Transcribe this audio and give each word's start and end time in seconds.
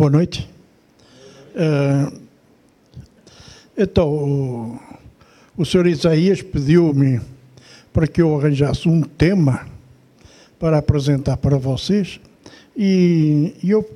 Boa 0.00 0.10
noite. 0.10 0.48
Uh, 1.54 2.20
então, 3.76 4.08
o, 4.08 4.80
o 5.58 5.64
senhor 5.66 5.86
Isaías 5.86 6.40
pediu-me 6.40 7.20
para 7.92 8.06
que 8.06 8.22
eu 8.22 8.34
arranjasse 8.34 8.88
um 8.88 9.02
tema 9.02 9.66
para 10.58 10.78
apresentar 10.78 11.36
para 11.36 11.58
vocês 11.58 12.18
e, 12.74 13.54
e 13.62 13.70
eu 13.70 13.86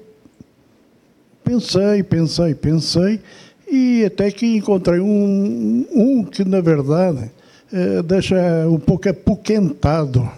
pensei, 1.43 2.03
pensei, 2.03 2.55
pensei 2.55 3.21
e 3.66 4.05
até 4.05 4.30
que 4.30 4.45
encontrei 4.59 5.00
um, 5.00 5.86
um 5.91 6.23
que, 6.23 6.45
na 6.45 6.61
verdade, 6.61 7.30
uh, 7.73 8.02
deixa 8.02 8.36
um 8.68 8.79
pouco 8.79 9.09
apoquentado, 9.09 10.30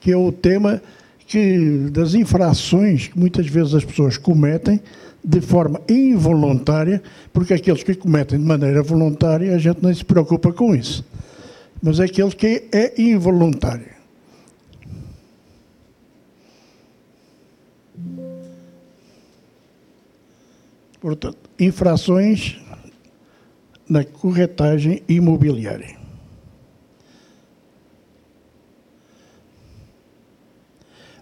que 0.00 0.12
é 0.12 0.16
o 0.16 0.30
tema 0.30 0.80
que 1.28 1.90
das 1.90 2.14
infrações 2.14 3.08
que 3.08 3.18
muitas 3.18 3.46
vezes 3.46 3.74
as 3.74 3.84
pessoas 3.84 4.16
cometem 4.16 4.80
de 5.22 5.42
forma 5.42 5.78
involuntária, 5.86 7.02
porque 7.34 7.52
aqueles 7.52 7.82
que 7.82 7.94
cometem 7.94 8.38
de 8.38 8.44
maneira 8.46 8.82
voluntária 8.82 9.54
a 9.54 9.58
gente 9.58 9.84
nem 9.84 9.92
se 9.92 10.02
preocupa 10.02 10.50
com 10.54 10.74
isso. 10.74 11.04
Mas 11.82 12.00
aquele 12.00 12.30
que 12.30 12.64
é 12.72 13.00
involuntário. 13.00 13.98
Portanto, 20.98 21.38
infrações 21.60 22.58
na 23.86 24.02
corretagem 24.02 25.02
imobiliária. 25.06 25.97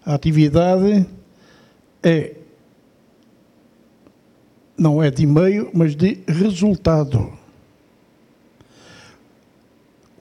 A 0.07 0.13
atividade 0.13 1.05
é 2.01 2.33
não 4.77 5.03
é 5.03 5.11
de 5.11 5.27
meio, 5.27 5.69
mas 5.73 5.97
de 5.97 6.19
resultado. 6.25 7.29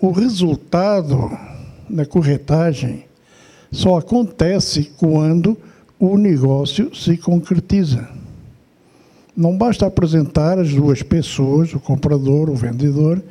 O 0.00 0.10
resultado 0.10 1.30
na 1.88 2.04
corretagem 2.04 3.04
só 3.70 3.98
acontece 3.98 4.90
quando 4.98 5.56
o 6.00 6.18
negócio 6.18 6.92
se 6.92 7.16
concretiza. 7.16 8.08
Não 9.36 9.56
basta 9.56 9.86
apresentar 9.86 10.58
as 10.58 10.74
duas 10.74 11.00
pessoas, 11.00 11.72
o 11.72 11.78
comprador, 11.78 12.50
o 12.50 12.56
vendedor, 12.56 13.22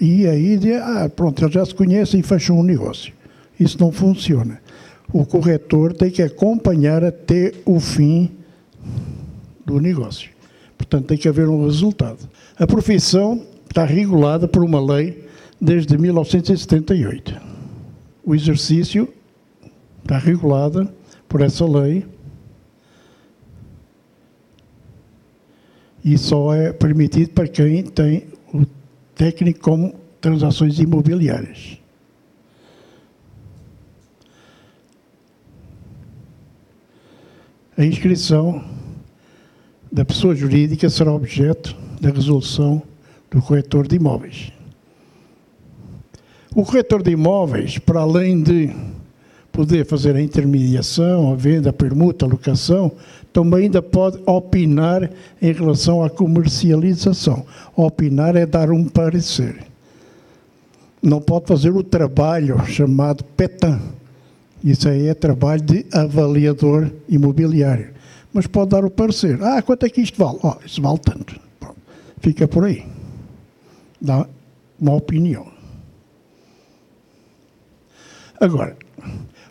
e 0.00 0.28
aí, 0.28 0.60
ah, 0.76 1.08
pronto, 1.08 1.42
eles 1.42 1.54
já 1.54 1.66
se 1.66 1.74
conhecem 1.74 2.20
e 2.20 2.22
fecham 2.22 2.60
um 2.60 2.62
negócio. 2.62 3.18
Isso 3.60 3.78
não 3.78 3.92
funciona. 3.92 4.62
O 5.12 5.26
corretor 5.26 5.92
tem 5.92 6.10
que 6.10 6.22
acompanhar 6.22 7.04
até 7.04 7.52
o 7.66 7.78
fim 7.78 8.30
do 9.66 9.78
negócio. 9.78 10.30
Portanto, 10.78 11.06
tem 11.06 11.18
que 11.18 11.28
haver 11.28 11.46
um 11.46 11.66
resultado. 11.66 12.26
A 12.58 12.66
profissão 12.66 13.46
está 13.68 13.84
regulada 13.84 14.48
por 14.48 14.64
uma 14.64 14.80
lei 14.80 15.26
desde 15.60 15.98
1978. 15.98 17.38
O 18.24 18.34
exercício 18.34 19.12
está 20.02 20.16
regulado 20.16 20.88
por 21.28 21.42
essa 21.42 21.66
lei 21.66 22.06
e 26.02 26.16
só 26.16 26.54
é 26.54 26.72
permitido 26.72 27.30
para 27.30 27.46
quem 27.46 27.82
tem 27.82 28.24
o 28.54 28.64
técnico 29.14 29.60
como 29.60 29.94
transações 30.20 30.78
imobiliárias. 30.78 31.79
A 37.80 37.84
inscrição 37.86 38.62
da 39.90 40.04
pessoa 40.04 40.34
jurídica 40.34 40.90
será 40.90 41.14
objeto 41.14 41.74
da 41.98 42.10
resolução 42.10 42.82
do 43.30 43.40
corretor 43.40 43.88
de 43.88 43.96
imóveis. 43.96 44.52
O 46.54 46.62
corretor 46.62 47.02
de 47.02 47.12
imóveis, 47.12 47.78
para 47.78 48.00
além 48.00 48.42
de 48.42 48.70
poder 49.50 49.86
fazer 49.86 50.14
a 50.14 50.20
intermediação, 50.20 51.32
a 51.32 51.34
venda, 51.34 51.70
a 51.70 51.72
permuta, 51.72 52.26
a 52.26 52.28
locação, 52.28 52.92
também 53.32 53.62
ainda 53.62 53.80
pode 53.80 54.20
opinar 54.26 55.10
em 55.40 55.50
relação 55.50 56.04
à 56.04 56.10
comercialização. 56.10 57.46
Opinar 57.74 58.36
é 58.36 58.44
dar 58.44 58.70
um 58.70 58.84
parecer. 58.84 59.56
Não 61.02 61.18
pode 61.18 61.46
fazer 61.46 61.70
o 61.70 61.82
trabalho 61.82 62.62
chamado 62.66 63.24
PETAN, 63.24 63.80
isso 64.62 64.88
aí 64.88 65.08
é 65.08 65.14
trabalho 65.14 65.62
de 65.62 65.86
avaliador 65.92 66.90
imobiliário. 67.08 67.90
Mas 68.32 68.46
pode 68.46 68.70
dar 68.70 68.84
o 68.84 68.90
parecer. 68.90 69.42
Ah, 69.42 69.60
quanto 69.62 69.86
é 69.86 69.90
que 69.90 70.00
isto 70.00 70.18
vale? 70.18 70.38
Oh, 70.42 70.56
isso 70.64 70.80
vale 70.80 70.98
tanto. 70.98 71.40
Fica 72.20 72.46
por 72.46 72.64
aí. 72.64 72.86
Dá 74.00 74.26
uma 74.78 74.94
opinião. 74.94 75.46
Agora, 78.38 78.76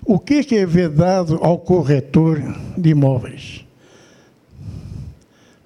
o 0.05 0.17
que 0.17 0.35
é 0.35 0.43
que 0.43 0.55
é 0.55 0.65
vedado 0.65 1.39
ao 1.41 1.59
corretor 1.59 2.41
de 2.77 2.89
imóveis? 2.89 3.65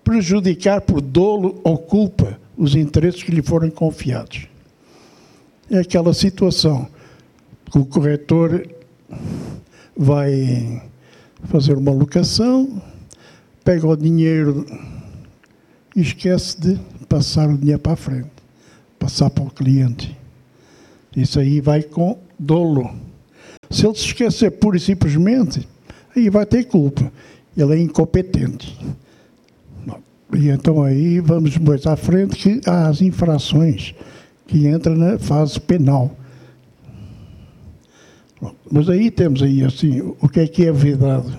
Prejudicar 0.04 0.82
por 0.82 1.00
dolo 1.00 1.62
ou 1.64 1.78
culpa 1.78 2.40
os 2.58 2.76
interesses 2.76 3.24
que 3.24 3.32
lhe 3.32 3.42
foram 3.42 3.70
confiados. 3.70 4.48
É 5.70 5.80
aquela 5.80 6.14
situação 6.14 6.88
que 7.72 7.78
o 7.78 7.86
corretor 7.86 8.68
vai 9.96 10.82
fazer 11.46 11.78
uma 11.78 11.92
locação, 11.92 12.82
pega 13.64 13.88
o 13.88 13.96
dinheiro 13.96 14.66
e 15.96 16.02
esquece 16.02 16.60
de 16.60 16.80
passar 17.08 17.50
o 17.50 17.58
dinheiro 17.58 17.80
para 17.80 17.94
a 17.94 17.98
frente, 17.98 18.32
passar 18.98 19.30
para 19.30 19.44
o 19.44 19.52
cliente. 19.52 20.18
Isso 21.16 21.40
aí 21.40 21.62
vai 21.62 21.84
com 21.84 22.18
dolo. 22.40 22.90
Se 23.70 23.86
ele 23.86 23.96
se 23.96 24.06
esquecer 24.06 24.52
pura 24.52 24.78
e 24.78 24.80
simplesmente, 24.80 25.68
aí 26.16 26.30
vai 26.30 26.46
ter 26.46 26.64
culpa. 26.66 27.12
Ele 27.56 27.74
é 27.74 27.80
incompetente. 27.80 28.78
E 30.36 30.50
então 30.50 30.82
aí 30.82 31.20
vamos 31.20 31.56
mais 31.58 31.86
à 31.86 31.96
frente 31.96 32.36
que 32.36 32.70
há 32.70 32.88
as 32.88 33.02
infrações 33.02 33.94
que 34.48 34.68
entram 34.68 34.96
na 34.96 35.20
fase 35.20 35.60
penal. 35.60 36.16
Mas 38.72 38.90
aí 38.90 39.12
temos 39.12 39.42
aí 39.42 39.64
assim, 39.64 40.02
o 40.20 40.28
que 40.28 40.40
é 40.40 40.48
que 40.48 40.66
é 40.66 40.72
vedado? 40.72 41.32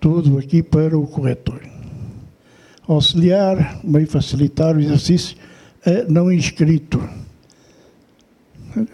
Tudo 0.00 0.38
aqui 0.38 0.62
para 0.62 0.96
o 0.96 1.06
corretor. 1.06 1.60
Auxiliar, 2.86 3.80
meio 3.84 4.06
facilitar 4.06 4.76
o 4.76 4.80
exercício 4.80 5.36
é 5.84 6.04
não 6.04 6.30
inscrito. 6.30 7.00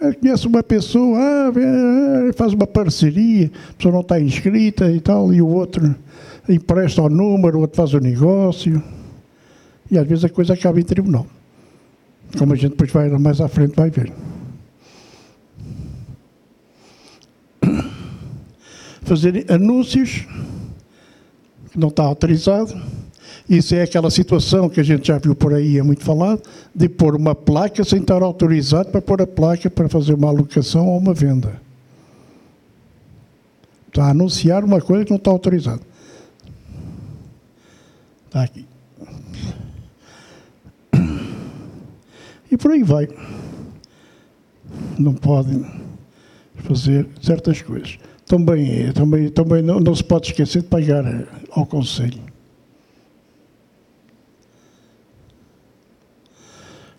Eu 0.01 0.15
conheço 0.15 0.47
uma 0.47 0.63
pessoa, 0.63 1.19
ah, 1.19 2.33
faz 2.35 2.53
uma 2.53 2.65
parceria, 2.65 3.51
a 3.69 3.73
pessoa 3.73 3.93
não 3.93 4.01
está 4.01 4.19
inscrita 4.19 4.91
e 4.91 4.99
tal, 4.99 5.33
e 5.33 5.41
o 5.41 5.47
outro 5.47 5.95
empresta 6.47 7.01
o 7.01 7.09
número, 7.09 7.57
o 7.57 7.61
outro 7.61 7.77
faz 7.77 7.93
o 7.93 7.99
negócio. 7.99 8.81
E 9.91 9.97
às 9.97 10.07
vezes 10.07 10.25
a 10.25 10.29
coisa 10.29 10.53
acaba 10.53 10.79
em 10.79 10.83
tribunal. 10.83 11.27
Como 12.37 12.53
a 12.53 12.55
gente 12.55 12.71
depois 12.71 12.91
vai 12.91 13.09
mais 13.09 13.39
à 13.39 13.47
frente 13.47 13.75
vai 13.75 13.89
ver. 13.89 14.11
Fazer 19.05 19.45
anúncios 19.49 20.27
que 21.71 21.79
não 21.79 21.87
está 21.89 22.03
autorizado. 22.03 22.75
Isso 23.47 23.75
é 23.75 23.83
aquela 23.83 24.09
situação 24.09 24.67
que 24.67 24.79
a 24.79 24.83
gente 24.83 25.07
já 25.07 25.19
viu 25.19 25.35
por 25.35 25.53
aí, 25.53 25.77
é 25.77 25.83
muito 25.83 26.03
falado, 26.03 26.41
de 26.73 26.89
pôr 26.89 27.15
uma 27.15 27.35
placa 27.35 27.83
sem 27.83 28.01
estar 28.01 28.23
autorizado 28.23 28.89
para 28.89 29.01
pôr 29.01 29.21
a 29.21 29.27
placa 29.27 29.69
para 29.69 29.87
fazer 29.87 30.15
uma 30.15 30.29
alocação 30.29 30.87
ou 30.87 30.97
uma 30.97 31.13
venda. 31.13 31.61
Está 33.87 34.05
a 34.05 34.09
anunciar 34.09 34.63
uma 34.63 34.81
coisa 34.81 35.05
que 35.05 35.11
não 35.11 35.17
está 35.17 35.29
autorizada. 35.29 35.81
Está 38.25 38.43
aqui. 38.43 38.65
E 42.51 42.57
por 42.57 42.71
aí 42.71 42.83
vai. 42.83 43.07
Não 44.97 45.13
podem 45.13 45.65
fazer 46.63 47.07
certas 47.21 47.61
coisas 47.61 47.99
também, 48.25 48.91
também, 48.91 49.29
também 49.29 49.61
não, 49.61 49.79
não 49.79 49.95
se 49.95 50.03
pode 50.03 50.27
esquecer 50.27 50.61
de 50.61 50.67
pagar 50.67 51.03
ao 51.51 51.65
Conselho. 51.65 52.21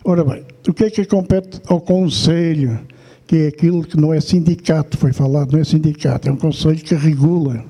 Ora 0.05 0.25
bem, 0.25 0.45
o 0.69 0.73
que 0.73 0.85
é 0.85 0.91
que 0.91 1.05
compete 1.05 1.61
ao 1.67 1.81
Conselho? 1.81 2.79
Que 3.27 3.37
é 3.37 3.47
aquilo 3.49 3.83
que 3.83 3.97
não 3.97 4.15
é 4.15 4.21
sindicato, 4.21 4.97
foi 4.97 5.13
falado, 5.13 5.53
não 5.53 5.59
é 5.59 5.65
sindicato, 5.65 6.29
é 6.29 6.33
um 6.33 6.37
Conselho 6.37 6.79
que 6.79 6.95
regula 6.95 7.65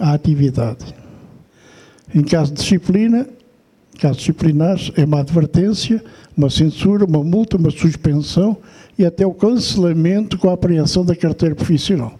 a 0.00 0.12
atividade. 0.12 0.92
Em 2.12 2.22
caso 2.22 2.52
de 2.52 2.60
disciplina, 2.60 3.28
casos 3.98 4.18
disciplinares, 4.18 4.90
é 4.96 5.04
uma 5.04 5.20
advertência, 5.20 6.02
uma 6.36 6.48
censura, 6.48 7.04
uma 7.04 7.22
multa, 7.22 7.56
uma 7.56 7.70
suspensão 7.70 8.56
e 8.98 9.06
até 9.06 9.24
o 9.24 9.32
cancelamento 9.32 10.36
com 10.36 10.50
a 10.50 10.54
apreensão 10.54 11.04
da 11.04 11.14
carteira 11.14 11.54
profissional. 11.54 12.18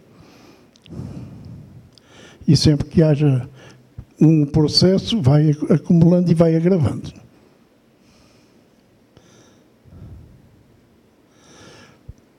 E 2.46 2.56
sempre 2.56 2.86
que 2.86 3.02
haja 3.02 3.48
um 4.20 4.46
processo 4.46 5.20
vai 5.20 5.50
acumulando 5.69 6.30
e 6.30 6.34
vai 6.34 6.54
agravando. 6.54 7.12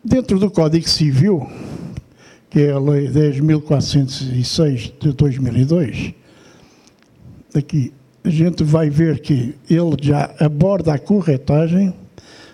Dentro 0.04 0.40
do 0.40 0.50
Código 0.50 0.88
Civil, 0.88 1.46
que 2.50 2.62
é 2.62 2.72
a 2.72 2.80
Lei 2.80 3.10
10.406 3.10 4.94
de 5.00 5.12
2002, 5.14 6.14
aqui 7.54 7.94
a 8.24 8.30
gente 8.30 8.64
vai 8.64 8.90
ver 8.90 9.20
que 9.20 9.56
ele 9.70 9.98
já 10.02 10.34
aborda 10.40 10.94
a 10.94 11.00
corretagem 11.00 11.94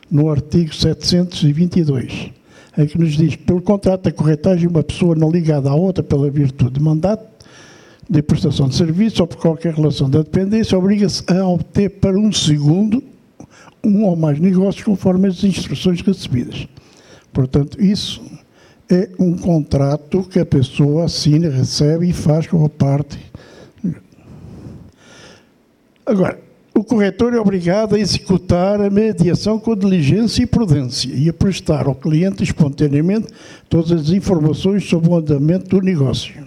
no 0.10 0.30
artigo 0.30 0.74
722, 0.74 2.32
em 2.78 2.88
que 2.88 2.98
nos 2.98 3.14
diz 3.14 3.36
pelo 3.36 3.62
contrato 3.62 4.04
da 4.04 4.12
corretagem 4.12 4.68
uma 4.68 4.84
pessoa 4.84 5.16
não 5.16 5.32
ligada 5.32 5.70
à 5.70 5.76
outra 5.76 6.04
pela 6.04 6.30
virtude 6.30 6.72
de 6.76 6.80
mandato 6.80 7.36
de 8.10 8.22
prestação 8.22 8.68
de 8.68 8.76
serviço 8.76 9.22
ou 9.22 9.28
por 9.28 9.38
qualquer 9.38 9.74
relação 9.74 10.10
de 10.10 10.18
dependência 10.18 10.78
obriga-se 10.78 11.24
a 11.28 11.48
obter 11.48 11.90
para 11.90 12.18
um 12.18 12.32
segundo 12.32 13.04
um 13.84 14.04
ou 14.06 14.16
mais 14.16 14.40
negócios 14.40 14.84
conforme 14.84 15.28
as 15.28 15.44
instruções 15.44 16.02
recebidas. 16.02 16.68
Portanto, 17.32 17.82
isso 17.82 18.22
é 18.90 19.10
um 19.20 19.38
contrato 19.38 20.24
que 20.24 20.40
a 20.40 20.46
pessoa 20.46 21.06
assina, 21.06 21.50
recebe 21.50 22.10
e 22.10 22.14
faz 22.14 22.48
com 22.48 22.64
a 22.66 22.70
parte. 22.70 23.20
Agora, 26.06 26.40
o 26.76 26.84
corretor 26.84 27.34
é 27.34 27.40
obrigado 27.40 27.96
a 27.96 28.00
executar 28.00 28.82
a 28.82 28.90
mediação 28.90 29.58
com 29.58 29.74
diligência 29.78 30.44
e 30.44 30.46
prudência 30.46 31.10
e 31.10 31.30
a 31.30 31.34
prestar 31.34 31.88
ao 31.88 31.96
cliente 31.96 32.44
espontaneamente 32.44 33.30
todas 33.70 33.94
as 33.94 34.10
informações 34.10 34.84
sobre 34.84 35.10
o 35.10 35.16
andamento 35.16 35.70
do 35.70 35.82
negócio. 35.82 36.46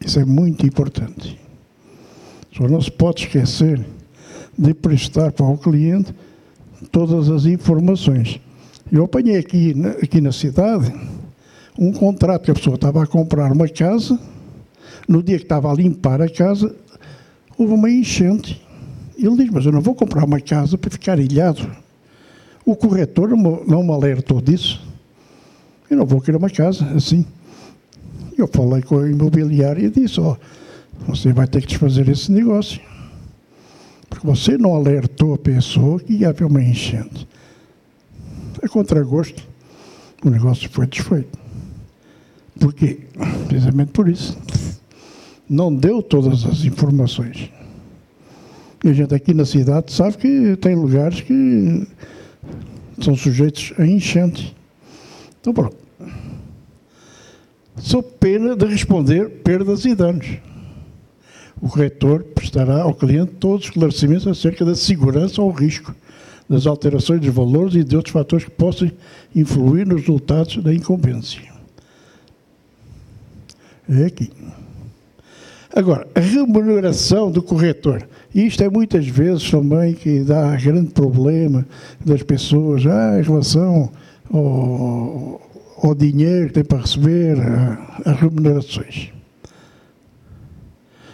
Isso 0.00 0.18
é 0.18 0.24
muito 0.24 0.66
importante. 0.66 1.38
Só 2.56 2.66
não 2.66 2.80
se 2.80 2.90
pode 2.90 3.24
esquecer 3.24 3.84
de 4.56 4.72
prestar 4.72 5.30
para 5.30 5.44
o 5.44 5.58
cliente 5.58 6.14
todas 6.90 7.28
as 7.28 7.44
informações. 7.44 8.40
Eu 8.90 9.04
apanhei 9.04 9.36
aqui, 9.36 9.74
aqui 10.02 10.22
na 10.22 10.32
cidade 10.32 10.92
um 11.78 11.92
contrato 11.92 12.44
que 12.44 12.50
a 12.50 12.54
pessoa 12.54 12.76
estava 12.76 13.02
a 13.02 13.06
comprar 13.06 13.52
uma 13.52 13.68
casa, 13.68 14.18
no 15.06 15.22
dia 15.22 15.36
que 15.36 15.44
estava 15.44 15.70
a 15.70 15.74
limpar 15.74 16.22
a 16.22 16.28
casa, 16.28 16.74
houve 17.56 17.72
uma 17.72 17.90
enchente. 17.90 18.60
Ele 19.16 19.36
diz, 19.36 19.50
mas 19.50 19.66
eu 19.66 19.72
não 19.72 19.80
vou 19.80 19.94
comprar 19.94 20.24
uma 20.24 20.40
casa 20.40 20.76
para 20.76 20.90
ficar 20.90 21.18
ilhado. 21.18 21.70
O 22.64 22.74
corretor 22.74 23.30
não 23.30 23.82
me 23.82 23.92
alertou 23.92 24.40
disso. 24.40 24.82
Eu 25.88 25.96
não 25.96 26.06
vou 26.06 26.20
querer 26.20 26.36
uma 26.36 26.50
casa 26.50 26.84
assim. 26.94 27.24
Eu 28.36 28.48
falei 28.48 28.82
com 28.82 28.98
a 28.98 29.08
imobiliária 29.08 29.86
e 29.86 29.90
disse, 29.90 30.18
ó, 30.20 30.36
oh, 30.36 31.14
você 31.14 31.32
vai 31.32 31.46
ter 31.46 31.60
que 31.60 31.68
desfazer 31.68 32.08
esse 32.08 32.32
negócio. 32.32 32.80
Porque 34.08 34.26
você 34.26 34.56
não 34.58 34.74
alertou 34.74 35.34
a 35.34 35.38
pessoa 35.38 36.00
que 36.00 36.14
ia 36.14 36.30
haver 36.30 36.44
uma 36.44 36.62
enchente. 36.62 37.28
A 38.62 38.68
contragosto, 38.68 39.46
o 40.24 40.30
negócio 40.30 40.68
foi 40.70 40.86
desfeito. 40.86 41.38
Por 42.58 42.72
quê? 42.72 43.00
Precisamente 43.46 43.92
por 43.92 44.08
isso. 44.08 44.38
Não 45.48 45.74
deu 45.74 46.02
todas 46.02 46.44
as 46.44 46.64
informações. 46.64 47.50
E 48.82 48.88
a 48.88 48.92
gente 48.92 49.14
aqui 49.14 49.32
na 49.32 49.44
cidade 49.44 49.92
sabe 49.92 50.16
que 50.16 50.56
tem 50.56 50.74
lugares 50.74 51.20
que 51.20 51.86
são 53.00 53.16
sujeitos 53.16 53.72
a 53.78 53.86
enchente. 53.86 54.54
Então, 55.40 55.52
pronto. 55.52 55.76
Sou 57.76 58.02
pena 58.02 58.56
de 58.56 58.66
responder 58.66 59.28
perdas 59.42 59.84
e 59.84 59.94
danos. 59.94 60.38
O 61.60 61.68
corretor 61.68 62.22
prestará 62.24 62.82
ao 62.82 62.94
cliente 62.94 63.32
todos 63.40 63.64
os 63.64 63.70
esclarecimentos 63.70 64.26
acerca 64.26 64.64
da 64.64 64.74
segurança 64.74 65.40
ou 65.40 65.50
risco 65.50 65.94
das 66.48 66.66
alterações 66.66 67.20
dos 67.20 67.34
valores 67.34 67.74
e 67.74 67.84
de 67.84 67.96
outros 67.96 68.12
fatores 68.12 68.44
que 68.44 68.50
possam 68.50 68.90
influir 69.34 69.86
nos 69.86 70.00
resultados 70.00 70.58
da 70.58 70.74
incumbência. 70.74 71.42
É 73.88 74.04
aqui. 74.04 74.30
Agora, 75.76 76.06
a 76.14 76.20
remuneração 76.20 77.32
do 77.32 77.42
corretor. 77.42 78.06
Isto 78.32 78.62
é 78.62 78.68
muitas 78.68 79.08
vezes 79.08 79.50
também 79.50 79.92
que 79.92 80.20
dá 80.20 80.54
grande 80.54 80.92
problema 80.92 81.66
das 82.04 82.22
pessoas 82.22 82.86
ah, 82.86 83.18
em 83.18 83.22
relação 83.22 83.90
ao, 84.32 85.42
ao 85.82 85.94
dinheiro 85.96 86.46
que 86.46 86.52
tem 86.54 86.64
para 86.64 86.78
receber, 86.78 87.36
as 88.04 88.20
remunerações. 88.20 89.10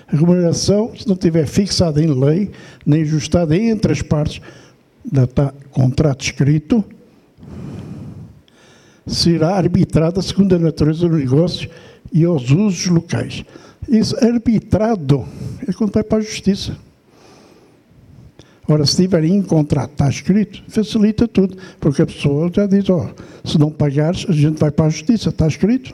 A 0.07 0.17
remuneração, 0.17 0.93
se 0.95 1.09
não 1.09 1.15
estiver 1.15 1.47
fixada 1.47 2.03
em 2.03 2.13
lei, 2.13 2.51
nem 2.85 3.01
ajustada 3.01 3.57
entre 3.57 3.93
as 3.93 4.03
partes, 4.03 4.43
da 5.11 5.27
contrato 5.71 6.23
escrito 6.23 6.85
será 9.07 9.57
arbitrada 9.57 10.21
segundo 10.21 10.55
a 10.55 10.59
natureza 10.59 11.09
do 11.09 11.17
negócio 11.17 11.71
e 12.13 12.25
aos 12.25 12.51
usos 12.51 12.87
locais. 12.89 13.43
Isso 13.91 14.17
arbitrado 14.25 15.27
é 15.67 15.73
quando 15.73 15.93
vai 15.93 16.05
para 16.05 16.19
a 16.19 16.21
justiça. 16.21 16.77
Ora, 18.69 18.87
se 18.87 19.03
tiver 19.03 19.25
em 19.25 19.43
contrato, 19.43 19.91
está 19.91 20.09
escrito, 20.09 20.63
facilita 20.69 21.27
tudo, 21.27 21.57
porque 21.81 22.03
a 22.03 22.07
pessoa 22.07 22.49
já 22.55 22.67
diz, 22.67 22.89
ó, 22.89 23.11
oh, 23.11 23.49
se 23.49 23.59
não 23.59 23.69
pagares, 23.69 24.25
a 24.29 24.33
gente 24.33 24.61
vai 24.61 24.71
para 24.71 24.87
a 24.87 24.91
justiça, 24.91 25.31
está 25.31 25.49
escrito. 25.49 25.93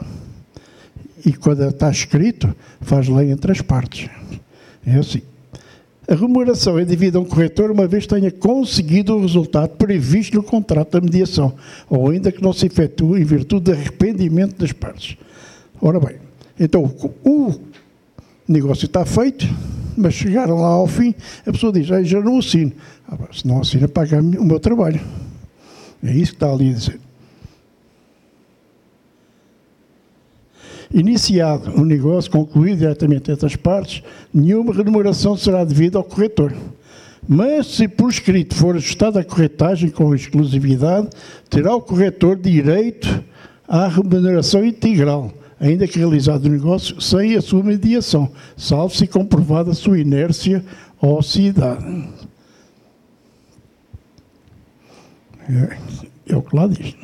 E 1.25 1.32
quando 1.32 1.64
está 1.64 1.90
escrito, 1.90 2.54
faz 2.82 3.08
lei 3.08 3.31
entre 3.31 3.50
as 3.50 3.62
partes. 3.62 4.10
É 4.87 4.96
assim. 4.96 5.22
A 6.06 6.14
remuneração 6.14 6.78
é 6.78 6.84
devida 6.84 7.16
a 7.16 7.22
um 7.22 7.25
corretor 7.25 7.70
uma 7.70 7.88
vez 7.88 8.06
tenha 8.06 8.31
conseguido 8.31 9.16
o 9.16 9.22
resultado 9.22 9.70
previsto 9.70 10.37
no 10.37 10.42
contrato 10.42 10.92
da 10.92 11.00
mediação, 11.00 11.54
ou 11.88 12.10
ainda 12.10 12.31
que 12.31 12.42
não 12.42 12.52
se 12.52 12.66
efetue 12.66 13.22
em 13.22 13.25
virtude 13.25 13.64
do 13.64 13.72
arrependimento 13.72 14.58
das 14.58 14.72
partes. 14.72 15.16
Ora 15.81 15.99
bem, 15.99 16.16
então 16.60 16.94
o 17.25 17.54
negócio 18.52 18.87
está 18.87 19.04
feito, 19.04 19.46
mas 19.96 20.14
chegaram 20.14 20.60
lá 20.60 20.69
ao 20.69 20.87
fim, 20.87 21.14
a 21.46 21.52
pessoa 21.52 21.72
diz, 21.72 21.90
ah, 21.90 22.02
já 22.02 22.20
não 22.20 22.38
assino. 22.38 22.72
Ah, 23.08 23.19
se 23.32 23.46
não 23.46 23.60
assina, 23.60 23.88
paga 23.88 24.20
o 24.20 24.44
meu 24.44 24.60
trabalho. 24.60 25.00
É 26.04 26.12
isso 26.12 26.32
que 26.32 26.37
está 26.37 26.52
ali 26.52 26.70
a 26.70 26.75
dizer. 26.75 27.00
Iniciado 30.92 31.71
um 31.71 31.85
negócio 31.85 32.30
concluído 32.30 32.78
diretamente 32.78 33.30
entre 33.30 33.47
as 33.47 33.56
partes, 33.56 34.02
nenhuma 34.32 34.73
remuneração 34.73 35.37
será 35.37 35.64
devida 35.64 35.99
ao 35.99 36.04
corretor. 36.04 36.54
Mas, 37.28 37.66
se 37.66 37.88
por 37.88 38.09
escrito 38.09 38.54
for 38.54 38.76
ajustada 38.76 39.18
a 39.18 39.25
corretagem 39.25 39.90
com 39.90 40.14
exclusividade, 40.14 41.09
terá 41.50 41.75
o 41.75 41.80
corretor 41.80 42.37
direito 42.37 43.23
à 43.66 43.88
remuneração 43.88 44.64
integral, 44.64 45.32
ainda 45.60 45.86
que 45.86 45.98
realizado 45.98 46.46
o 46.46 46.50
negócio 46.50 47.00
sem 47.00 47.36
a 47.36 47.40
sua 47.40 47.62
mediação, 47.62 48.30
salvo 48.56 48.94
se 48.94 49.06
comprovada 49.06 49.70
a 49.70 49.75
sua 49.75 49.98
inércia 49.98 50.64
ou 51.00 51.18
ociosidade. 51.18 51.84
É, 55.48 55.76
é 56.28 56.36
o 56.36 56.42
que 56.42 56.56
lá 56.56 56.66
diz. 56.66 56.94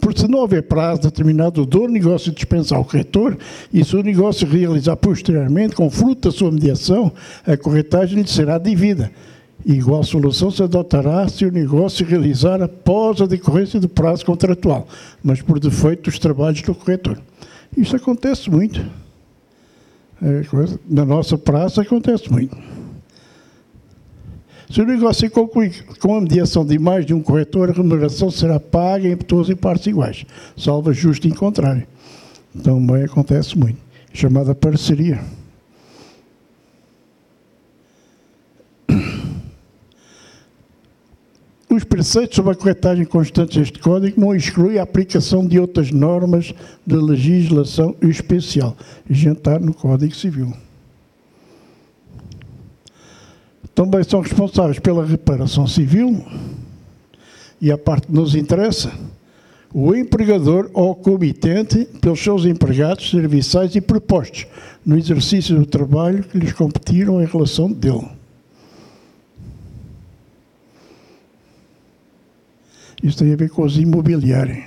Porque 0.00 0.20
se 0.20 0.28
não 0.28 0.40
houver 0.40 0.62
prazo 0.62 1.02
determinado 1.02 1.64
do 1.66 1.86
negócio 1.86 2.32
dispensar 2.32 2.80
o 2.80 2.84
corretor 2.84 3.36
e 3.72 3.84
se 3.84 3.94
o 3.94 4.02
negócio 4.02 4.46
realizar 4.48 4.96
posteriormente, 4.96 5.76
com 5.76 5.90
fruto 5.90 6.28
da 6.28 6.36
sua 6.36 6.50
mediação, 6.50 7.12
a 7.46 7.56
corretagem 7.56 8.20
lhe 8.20 8.28
será 8.28 8.58
devida. 8.58 9.12
Igual 9.64 10.02
solução 10.02 10.50
se 10.50 10.62
adotará 10.62 11.28
se 11.28 11.44
o 11.44 11.52
negócio 11.52 12.04
realizar 12.04 12.60
após 12.60 13.20
a 13.20 13.26
decorrência 13.26 13.78
do 13.78 13.88
prazo 13.88 14.24
contratual, 14.26 14.88
mas 15.22 15.40
por 15.40 15.60
defeito 15.60 16.10
dos 16.10 16.18
trabalhos 16.18 16.62
do 16.62 16.74
corretor. 16.74 17.20
Isso 17.76 17.94
acontece 17.94 18.50
muito. 18.50 18.84
É 20.20 20.42
coisa, 20.44 20.78
na 20.88 21.04
nossa 21.04 21.38
praça 21.38 21.82
acontece 21.82 22.30
muito. 22.30 22.56
Se 24.70 24.80
o 24.80 24.86
negócio 24.86 25.30
concluir 25.30 25.84
com 26.00 26.16
a 26.16 26.20
mediação 26.20 26.64
de 26.64 26.78
mais 26.78 27.04
de 27.04 27.12
um 27.12 27.20
corretor, 27.20 27.68
a 27.68 27.72
remuneração 27.72 28.30
será 28.30 28.58
paga 28.58 29.06
em 29.06 29.16
todos 29.16 29.50
em 29.50 29.56
partes 29.56 29.86
iguais, 29.86 30.24
salvo 30.56 30.92
justo 30.92 31.28
em 31.28 31.32
contrário. 31.32 31.86
Também 32.62 33.04
acontece 33.04 33.56
muito. 33.56 33.78
Chamada 34.14 34.54
parceria. 34.54 35.20
Os 41.72 41.84
preceitos 41.84 42.36
sobre 42.36 42.52
a 42.52 42.54
corretagem 42.54 43.04
constante 43.04 43.58
deste 43.58 43.78
Código 43.78 44.20
não 44.20 44.34
excluem 44.34 44.78
a 44.78 44.82
aplicação 44.82 45.46
de 45.46 45.58
outras 45.58 45.90
normas 45.90 46.52
de 46.86 46.96
legislação 46.96 47.94
especial. 48.02 48.76
Está 49.08 49.58
no 49.58 49.72
Código 49.72 50.14
Civil 50.14 50.52
também 53.74 54.02
são 54.04 54.20
responsáveis 54.20 54.78
pela 54.78 55.04
reparação 55.04 55.66
civil, 55.66 56.24
e 57.60 57.70
a 57.70 57.78
parte 57.78 58.06
que 58.06 58.12
nos 58.12 58.34
interessa, 58.34 58.92
o 59.72 59.94
empregador 59.94 60.70
ou 60.74 60.94
comitente 60.94 61.86
pelos 62.00 62.20
seus 62.20 62.44
empregados, 62.44 63.10
serviçais 63.10 63.74
e 63.74 63.80
propostos 63.80 64.46
no 64.84 64.98
exercício 64.98 65.56
do 65.56 65.64
trabalho 65.64 66.22
que 66.24 66.38
lhes 66.38 66.52
competiram 66.52 67.22
em 67.22 67.26
relação 67.26 67.72
dele. 67.72 68.06
Isso 73.02 73.18
tem 73.18 73.32
a 73.32 73.36
ver 73.36 73.50
com 73.50 73.62
os 73.62 73.76
imobiliários. 73.76 74.64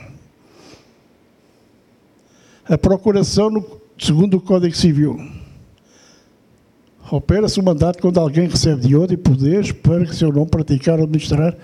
A 2.67 2.77
procuração, 2.77 3.49
no, 3.49 3.65
segundo 3.97 4.37
o 4.37 4.41
Código 4.41 4.75
Civil, 4.75 5.17
opera-se 7.11 7.59
o 7.59 7.63
mandato 7.63 8.01
quando 8.01 8.19
alguém 8.19 8.49
recebe 8.49 8.87
de 8.87 9.13
e 9.13 9.17
poderes 9.17 9.71
para 9.71 10.05
que 10.05 10.15
seu 10.15 10.31
nome 10.31 10.49
praticar 10.49 10.97
ou 10.97 11.05
administrar 11.05 11.55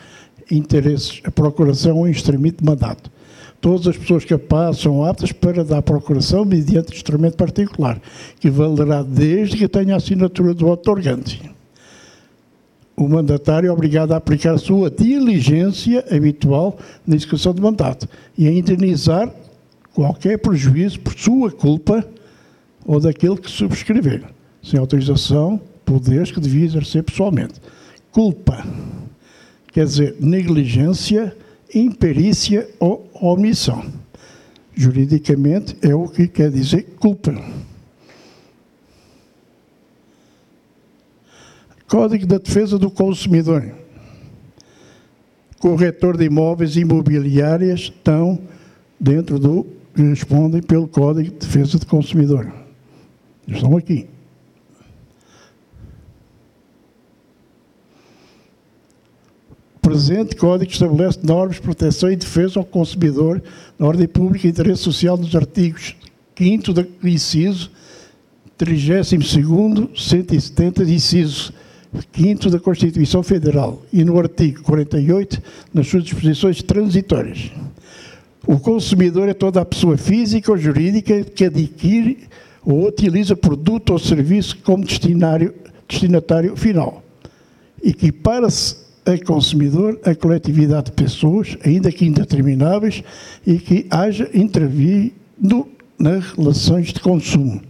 interesses. 0.50 1.20
A 1.24 1.32
procuração 1.32 1.92
é 1.92 2.02
um 2.02 2.08
instrumento 2.08 2.60
de 2.60 2.66
mandato. 2.66 3.12
Todas 3.60 3.88
as 3.88 3.98
pessoas 3.98 4.26
capazes 4.26 4.82
são 4.82 5.04
aptas 5.04 5.32
para 5.32 5.64
dar 5.64 5.82
procuração 5.82 6.46
mediante 6.46 6.96
instrumento 6.96 7.36
particular, 7.36 8.02
que 8.40 8.50
valerá 8.50 9.04
desde 9.04 9.58
que 9.58 9.68
tenha 9.68 9.96
a 9.96 9.98
assinatura 9.98 10.54
do 10.54 10.68
otorgante 10.68 11.52
o 13.02 13.10
mandatário 13.10 13.68
é 13.68 13.72
obrigado 13.72 14.12
a 14.12 14.18
aplicar 14.18 14.54
a 14.54 14.58
sua 14.58 14.90
diligência 14.90 16.06
habitual 16.12 16.78
na 17.06 17.16
execução 17.16 17.54
do 17.54 17.62
mandato 17.62 18.08
e 18.38 18.48
a 18.48 18.52
indenizar 18.52 19.34
qualquer 19.94 20.38
prejuízo 20.38 21.00
por 21.00 21.14
sua 21.14 21.52
culpa 21.52 22.06
ou 22.86 23.00
daquele 23.00 23.38
que 23.38 23.50
subscrever, 23.50 24.24
sem 24.64 24.80
autorização, 24.80 25.60
poderes 25.84 26.32
que 26.32 26.40
devia 26.40 26.66
exercer 26.66 27.04
pessoalmente. 27.04 27.56
Culpa 28.12 28.64
quer 29.72 29.86
dizer 29.86 30.16
negligência, 30.20 31.36
imperícia 31.74 32.70
ou 32.80 33.10
omissão. 33.14 33.84
Juridicamente 34.76 35.76
é 35.82 35.94
o 35.94 36.08
que 36.08 36.28
quer 36.28 36.52
dizer 36.52 36.96
culpa. 37.00 37.34
Código 41.92 42.26
da 42.26 42.38
Defesa 42.38 42.80
do 42.80 42.90
Consumidor. 42.90 43.70
Corretor 45.60 46.16
de 46.16 46.24
imóveis 46.24 46.78
imobiliárias 46.78 47.82
estão 47.82 48.40
dentro 48.98 49.38
do 49.38 49.68
respondem 49.94 50.62
pelo 50.62 50.88
Código 50.88 51.30
de 51.32 51.46
Defesa 51.46 51.78
do 51.78 51.86
Consumidor. 51.86 52.50
Estão 53.46 53.76
aqui. 53.76 54.08
O 59.76 59.80
presente 59.82 60.38
Código 60.38 60.72
estabelece 60.72 61.20
normas 61.22 61.58
de 61.58 61.62
proteção 61.62 62.10
e 62.10 62.16
defesa 62.16 62.58
ao 62.58 62.66
consumidor 62.66 63.44
na 63.78 63.86
ordem 63.86 64.08
pública 64.08 64.48
e 64.48 64.50
interesse 64.50 64.84
social 64.84 65.18
nos 65.18 65.36
artigos 65.36 65.98
5 66.38 66.72
do 66.72 66.88
inciso 67.04 67.70
32º, 68.58 69.90
170, 69.94 70.84
inciso 70.84 71.52
5 72.16 72.50
da 72.50 72.60
Constituição 72.60 73.22
Federal 73.22 73.82
e 73.92 74.04
no 74.04 74.18
artigo 74.18 74.64
48, 74.64 75.42
nas 75.74 75.88
suas 75.88 76.04
disposições 76.04 76.64
transitórias. 76.64 77.52
O 78.48 78.58
consumidor 78.58 79.30
é 79.30 79.34
toda 79.34 79.62
a 79.62 79.66
pessoa 79.66 79.98
física 79.98 80.52
ou 80.52 80.58
jurídica 80.58 81.24
que 81.24 81.46
adquire 81.46 82.28
ou 82.66 82.88
utiliza 82.88 83.36
produto 83.36 83.92
ou 83.92 84.00
serviço 84.00 84.58
como 84.64 84.86
destinatário 84.86 86.56
final. 86.56 87.04
Equipara-se 87.84 88.78
a 89.06 89.18
consumidor 89.26 90.00
a 90.06 90.16
coletividade 90.16 90.86
de 90.86 90.92
pessoas, 90.92 91.58
ainda 91.66 91.92
que 91.92 92.06
indetermináveis, 92.06 93.04
e 93.46 93.58
que 93.58 93.88
haja 93.90 94.30
intervindo 94.34 95.68
nas 96.00 96.32
relações 96.32 96.94
de 96.94 97.00
consumo 97.00 97.62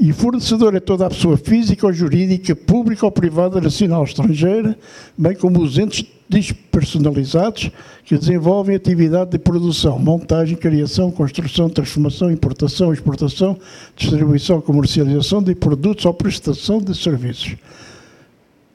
E 0.00 0.14
fornecedor 0.14 0.74
é 0.74 0.80
toda 0.80 1.04
a 1.04 1.10
pessoa 1.10 1.36
física 1.36 1.86
ou 1.86 1.92
jurídica, 1.92 2.56
pública 2.56 3.04
ou 3.04 3.12
privada, 3.12 3.60
nacional 3.60 3.98
ou 4.00 4.06
estrangeira, 4.06 4.74
bem 5.16 5.34
como 5.36 5.60
os 5.60 5.76
entes 5.76 6.06
despersonalizados 6.26 7.70
que 8.02 8.16
desenvolvem 8.16 8.76
atividade 8.76 9.32
de 9.32 9.38
produção, 9.38 9.98
montagem, 9.98 10.56
criação, 10.56 11.10
construção, 11.10 11.68
transformação, 11.68 12.30
importação, 12.30 12.94
exportação, 12.94 13.58
distribuição, 13.94 14.62
comercialização 14.62 15.42
de 15.42 15.54
produtos 15.54 16.06
ou 16.06 16.14
prestação 16.14 16.80
de 16.80 16.96
serviços. 16.96 17.56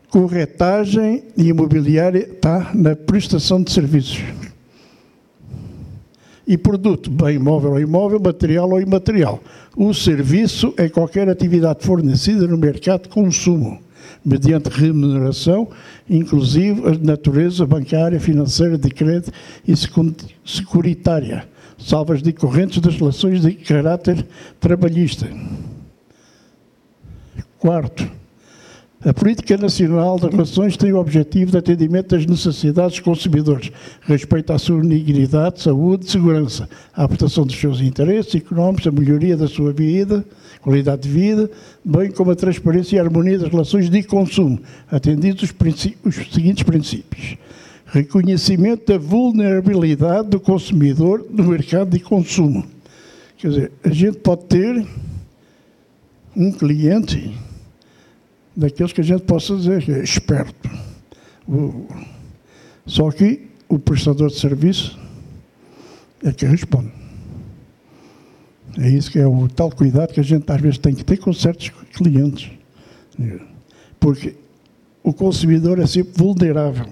Corretagem 0.10 1.24
imobiliária 1.36 2.20
está 2.20 2.70
na 2.76 2.96
prestação 2.96 3.64
de 3.64 3.72
serviços. 3.72 4.20
E 6.48 6.58
produto, 6.58 7.10
bem 7.10 7.38
imóvel 7.38 7.72
ou 7.72 7.80
imóvel, 7.80 8.20
material 8.20 8.70
ou 8.70 8.80
imaterial. 8.80 9.42
O 9.76 9.94
serviço 9.94 10.74
é 10.78 10.88
qualquer 10.88 11.28
atividade 11.28 11.84
fornecida 11.84 12.48
no 12.48 12.58
mercado 12.58 13.04
de 13.04 13.10
consumo, 13.10 13.80
mediante 14.24 14.70
remuneração, 14.70 15.68
inclusive 16.08 16.88
a 16.88 16.98
natureza 17.00 17.66
bancária, 17.66 18.20
financeira, 18.20 18.78
de 18.78 18.90
crédito 18.90 19.32
e 19.68 19.74
securitária, 20.46 21.48
salvas 21.80 22.22
decorrentes 22.22 22.80
das 22.80 22.96
relações 22.96 23.42
de 23.42 23.54
caráter 23.54 24.26
trabalhista. 24.60 25.28
Quarto, 27.58 28.08
a 29.06 29.14
Política 29.14 29.56
Nacional 29.56 30.20
de 30.20 30.28
Relações 30.28 30.76
tem 30.76 30.92
o 30.92 30.98
objetivo 30.98 31.52
de 31.52 31.58
atendimento 31.60 32.16
das 32.16 32.26
necessidades 32.26 32.94
dos 32.94 33.02
consumidores, 33.02 33.72
respeito 34.02 34.52
à 34.52 34.58
sua 34.58 34.82
dignidade, 34.82 35.62
saúde, 35.62 36.10
segurança, 36.10 36.68
à 36.92 37.08
proteção 37.08 37.46
dos 37.46 37.56
seus 37.56 37.82
interesses 37.82 38.34
económicos, 38.34 38.88
a 38.88 38.92
melhoria 38.92 39.38
da 39.38 39.48
sua 39.48 39.72
vida, 39.72 40.26
qualidade 40.60 41.04
de 41.04 41.10
vida, 41.10 41.52
bem 41.84 42.10
como 42.10 42.32
a 42.32 42.36
transparência 42.36 42.96
e 42.96 43.00
a 43.00 43.04
harmonia 43.04 43.38
das 43.38 43.52
relações 43.52 43.92
de 43.92 44.02
consumo, 44.02 44.60
atendidos 44.90 45.44
os, 45.44 45.54
os 46.04 46.34
seguintes 46.34 46.64
princípios. 46.64 47.38
Reconhecimento 47.86 48.92
da 48.92 48.98
vulnerabilidade 48.98 50.30
do 50.30 50.40
consumidor 50.40 51.24
no 51.30 51.44
mercado 51.44 51.92
de 51.92 52.00
consumo. 52.00 52.66
Quer 53.38 53.50
dizer, 53.50 53.72
a 53.84 53.90
gente 53.90 54.18
pode 54.18 54.46
ter 54.46 54.84
um 56.36 56.52
cliente 56.52 57.45
daqueles 58.56 58.94
que 58.94 59.02
a 59.02 59.04
gente 59.04 59.24
possa 59.24 59.56
dizer 59.56 59.84
que 59.84 59.92
é 59.92 60.04
esperto. 60.04 60.70
O, 61.48 61.88
só 62.86 63.12
que 63.12 63.48
o 63.68 63.78
prestador 63.78 64.30
de 64.30 64.40
serviço 64.40 64.98
é 66.24 66.32
que 66.32 66.46
responde. 66.46 66.92
É 68.78 68.90
isso 68.90 69.12
que 69.12 69.20
é 69.20 69.28
o 69.28 69.48
tal 69.48 69.70
cuidado 69.70 70.14
que 70.14 70.20
a 70.20 70.24
gente 70.24 70.50
às 70.52 70.62
vezes 70.62 70.78
tem 70.78 70.94
que 70.94 71.04
ter 71.04 71.18
com 71.18 71.34
certos 71.34 71.70
clientes. 71.94 72.52
Porque 74.00 74.36
o 75.04 75.14
consumidor 75.14 75.80
é 75.80 75.88
sempre 75.88 76.14
vulnerável. 76.16 76.88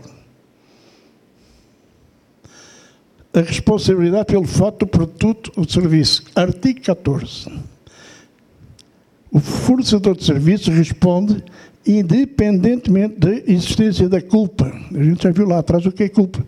A 3.33 3.41
responsabilidade 3.41 4.25
pelo 4.25 4.45
fato 4.45 4.79
do 4.79 4.87
produto 4.87 5.51
ou 5.55 5.67
serviço. 5.67 6.23
Artigo 6.35 6.81
14 6.81 7.72
o 9.33 9.39
fornecedor 9.39 10.15
de 10.15 10.23
serviços 10.23 10.67
responde 10.67 11.43
independentemente 11.85 13.19
da 13.19 13.31
existência 13.47 14.07
da 14.07 14.21
culpa. 14.21 14.71
A 14.93 15.03
gente 15.03 15.23
já 15.23 15.31
viu 15.31 15.47
lá 15.47 15.57
atrás 15.57 15.83
o 15.87 15.91
que 15.91 16.03
é 16.03 16.09
culpa. 16.09 16.45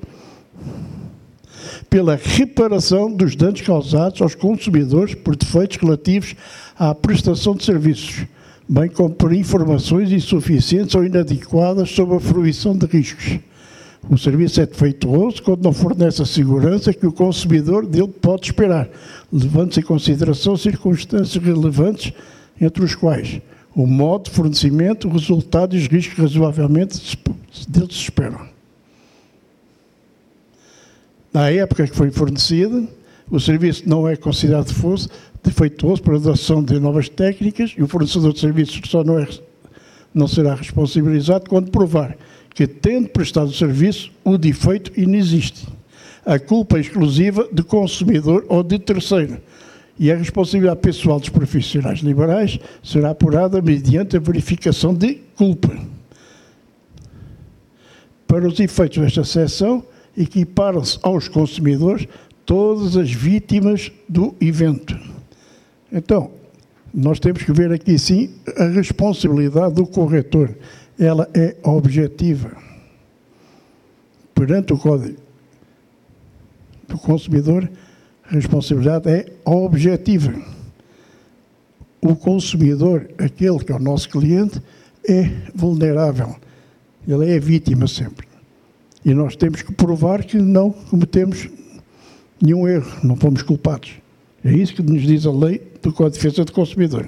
Pela 1.89 2.15
reparação 2.15 3.11
dos 3.11 3.35
danos 3.35 3.61
causados 3.61 4.21
aos 4.21 4.35
consumidores 4.35 5.15
por 5.15 5.35
defeitos 5.35 5.77
relativos 5.77 6.35
à 6.77 6.93
prestação 6.93 7.55
de 7.55 7.65
serviços, 7.65 8.27
bem 8.69 8.87
como 8.87 9.09
por 9.09 9.33
informações 9.33 10.11
insuficientes 10.11 10.93
ou 10.93 11.03
inadequadas 11.03 11.89
sobre 11.89 12.15
a 12.15 12.19
fruição 12.19 12.77
de 12.77 12.85
riscos. 12.85 13.39
O 14.07 14.17
serviço 14.17 14.61
é 14.61 14.65
defeituoso 14.67 15.41
quando 15.41 15.63
não 15.63 15.73
fornece 15.73 16.21
a 16.21 16.25
segurança 16.25 16.93
que 16.93 17.07
o 17.07 17.11
consumidor 17.11 17.87
dele 17.87 18.13
pode 18.21 18.45
esperar, 18.45 18.87
levando-se 19.33 19.79
em 19.79 19.83
consideração 19.83 20.55
circunstâncias 20.55 21.43
relevantes 21.43 22.13
entre 22.59 22.83
os 22.83 22.95
quais 22.95 23.41
o 23.75 23.85
modo 23.85 24.25
de 24.25 24.31
fornecimento, 24.31 25.09
resultado 25.09 25.75
e 25.75 25.79
os 25.79 25.87
riscos 25.87 26.17
razoavelmente 26.17 27.17
deles 27.67 27.95
se 27.95 28.03
esperam. 28.03 28.47
Na 31.33 31.49
época 31.49 31.85
que 31.85 31.95
foi 31.95 32.09
fornecido, 32.09 32.87
o 33.29 33.39
serviço 33.39 33.83
não 33.85 34.07
é 34.07 34.15
considerado 34.15 34.73
defeituoso 35.43 36.01
para 36.01 36.13
a 36.13 36.17
adoção 36.17 36.63
de 36.63 36.79
novas 36.79 37.09
técnicas 37.09 37.73
e 37.77 37.83
o 37.83 37.87
fornecedor 37.87 38.31
de 38.31 38.39
serviços 38.39 38.79
só 38.85 39.03
não, 39.03 39.19
é, 39.19 39.27
não 40.13 40.27
será 40.27 40.55
responsabilizado 40.55 41.49
quando 41.49 41.69
provar 41.69 42.15
que, 42.53 42.65
tendo 42.65 43.09
prestado 43.09 43.49
o 43.49 43.53
serviço, 43.53 44.09
o 44.23 44.37
defeito 44.37 44.97
inexiste. 44.97 45.67
A 46.25 46.39
culpa 46.39 46.77
é 46.77 46.79
exclusiva 46.79 47.47
do 47.51 47.65
consumidor 47.65 48.45
ou 48.47 48.63
de 48.63 48.79
terceiro, 48.79 49.37
e 49.97 50.11
a 50.11 50.15
responsabilidade 50.15 50.81
pessoal 50.81 51.19
dos 51.19 51.29
profissionais 51.29 51.99
liberais 51.99 52.59
será 52.83 53.11
apurada 53.11 53.61
mediante 53.61 54.17
a 54.17 54.19
verificação 54.19 54.93
de 54.93 55.15
culpa. 55.35 55.75
Para 58.27 58.47
os 58.47 58.59
efeitos 58.59 58.97
desta 58.97 59.23
seção, 59.23 59.83
equiparam-se 60.17 60.99
aos 61.01 61.27
consumidores 61.27 62.07
todas 62.45 62.97
as 62.97 63.11
vítimas 63.11 63.91
do 64.07 64.35
evento. 64.41 64.97
Então, 65.91 66.31
nós 66.93 67.19
temos 67.19 67.43
que 67.43 67.51
ver 67.51 67.71
aqui 67.71 67.97
sim 67.97 68.33
a 68.57 68.65
responsabilidade 68.65 69.75
do 69.75 69.85
corretor. 69.85 70.55
Ela 70.99 71.29
é 71.33 71.55
objetiva. 71.63 72.55
Perante 74.33 74.73
o 74.73 74.77
Código 74.77 75.17
do 76.87 76.97
Consumidor, 76.97 77.69
responsabilidade 78.27 79.09
é 79.09 79.31
objetiva. 79.45 80.33
O 82.01 82.15
consumidor, 82.15 83.09
aquele 83.17 83.59
que 83.59 83.71
é 83.71 83.75
o 83.75 83.79
nosso 83.79 84.09
cliente, 84.09 84.61
é 85.07 85.29
vulnerável. 85.53 86.35
Ele 87.07 87.31
é 87.31 87.39
vítima 87.39 87.87
sempre. 87.87 88.27
E 89.03 89.13
nós 89.13 89.35
temos 89.35 89.61
que 89.61 89.71
provar 89.71 90.23
que 90.23 90.37
não 90.37 90.71
cometemos 90.71 91.47
nenhum 92.41 92.67
erro, 92.67 92.91
não 93.03 93.15
fomos 93.15 93.41
culpados. 93.43 93.93
É 94.43 94.51
isso 94.51 94.75
que 94.75 94.81
nos 94.81 95.01
diz 95.01 95.25
a 95.25 95.31
lei 95.31 95.61
do 95.81 95.91
Código 95.93 96.17
de 96.17 96.23
Defesa 96.23 96.45
do 96.45 96.51
Consumidor. 96.51 97.07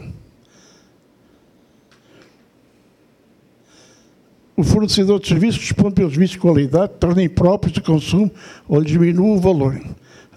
O 4.56 4.64
fornecedor 4.64 5.20
de 5.20 5.28
serviços 5.28 5.62
responde 5.62 5.94
pelos 5.94 6.14
vícios 6.14 6.32
de 6.32 6.40
qualidade, 6.40 6.94
torna 7.00 7.22
impróprios 7.22 7.74
de 7.74 7.82
consumo 7.82 8.32
ou 8.68 8.84
diminui 8.84 9.38
o 9.38 9.40
valor, 9.40 9.80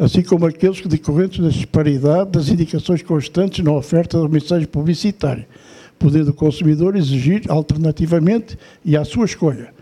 assim 0.01 0.23
como 0.23 0.47
aqueles 0.47 0.81
que 0.81 0.89
decorrentes 0.89 1.39
da 1.39 1.51
disparidade 1.51 2.31
das 2.31 2.49
indicações 2.49 3.03
constantes 3.03 3.65
na 3.65 3.71
oferta 3.73 4.21
da 4.21 4.29
mensagem 4.29 4.67
publicitária, 4.67 5.47
podendo 5.99 6.31
o 6.31 6.35
consumidor 6.35 6.97
exigir 6.97 7.43
alternativamente 7.49 8.59
e 8.85 8.97
à 8.97 9.05
sua 9.05 9.27
escolha 9.27 9.73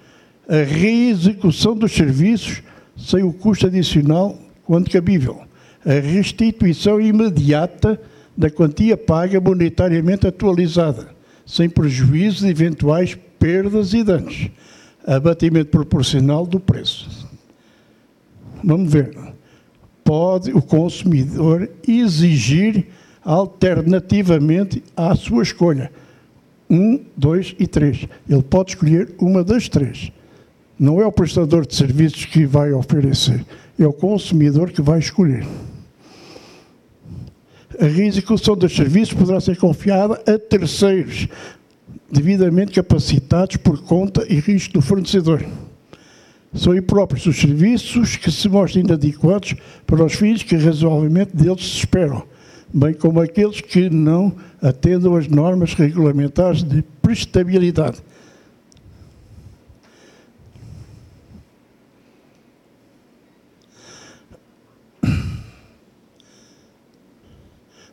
a 0.49 0.63
reexecução 0.63 1.77
dos 1.77 1.93
serviços 1.93 2.63
sem 2.97 3.23
o 3.23 3.33
custo 3.33 3.67
adicional 3.67 4.37
quando 4.65 4.91
cabível, 4.91 5.43
a 5.85 6.01
restituição 6.01 7.01
imediata 7.01 8.01
da 8.37 8.51
quantia 8.51 8.97
paga 8.97 9.41
monetariamente 9.41 10.27
atualizada, 10.27 11.09
sem 11.45 11.69
prejuízo 11.69 12.45
de 12.45 12.51
eventuais 12.51 13.17
perdas 13.39 13.93
e 13.93 14.03
danos, 14.03 14.49
abatimento 15.07 15.71
proporcional 15.71 16.47
do 16.47 16.59
preço. 16.59 17.29
Vamos 18.65 18.91
ver. 18.91 19.38
Pode 20.09 20.53
o 20.53 20.63
consumidor 20.63 21.69
exigir 21.87 22.87
alternativamente 23.23 24.83
à 24.97 25.15
sua 25.15 25.43
escolha. 25.43 25.93
Um, 26.71 27.05
dois 27.15 27.55
e 27.59 27.67
três. 27.67 28.09
Ele 28.27 28.43
pode 28.43 28.71
escolher 28.71 29.15
uma 29.19 29.45
das 29.45 29.69
três. 29.69 30.11
Não 30.79 30.99
é 30.99 31.05
o 31.05 31.13
prestador 31.13 31.67
de 31.67 31.77
serviços 31.77 32.25
que 32.25 32.47
vai 32.47 32.73
oferecer, 32.73 33.45
é 33.79 33.87
o 33.87 33.93
consumidor 33.93 34.71
que 34.71 34.81
vai 34.81 34.99
escolher. 34.99 35.47
A 37.79 37.85
execução 37.85 38.57
dos 38.57 38.75
serviços 38.75 39.13
poderá 39.13 39.43
ser 39.43 39.59
confiada 39.59 40.15
a 40.27 40.39
terceiros, 40.39 41.29
devidamente 42.11 42.73
capacitados 42.73 43.59
por 43.59 43.83
conta 43.83 44.25
e 44.27 44.41
risco 44.41 44.73
do 44.73 44.81
fornecedor. 44.81 45.45
São 46.55 46.75
impróprios 46.75 47.27
os 47.27 47.37
serviços 47.37 48.17
que 48.17 48.31
se 48.31 48.49
mostrem 48.49 48.85
inadequados 48.85 49.55
para 49.87 50.05
os 50.05 50.15
fins 50.15 50.43
que 50.43 50.57
razoavelmente 50.57 51.37
deles 51.37 51.61
se 51.61 51.79
esperam, 51.79 52.23
bem 52.73 52.95
como 52.95 53.21
aqueles 53.21 53.61
que 53.61 53.91
não 53.91 54.35
atendam 54.61 55.15
às 55.15 55.29
normas 55.29 55.75
regulamentares 55.75 56.63
de 56.63 56.83
prestabilidade. 57.03 57.99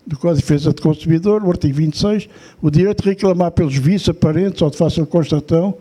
Do 0.08 0.20
Código 0.20 0.36
de 0.36 0.42
Defesa 0.42 0.72
do 0.72 0.82
Consumidor, 0.82 1.44
o 1.44 1.50
artigo 1.50 1.74
26, 1.74 2.30
o 2.62 2.70
direito 2.70 3.04
de 3.04 3.10
reclamar 3.10 3.52
pelos 3.52 3.76
vícios 3.76 4.10
aparentes 4.10 4.62
ou 4.62 4.70
de 4.70 4.78
fácil 4.78 5.06
constatão 5.08 5.78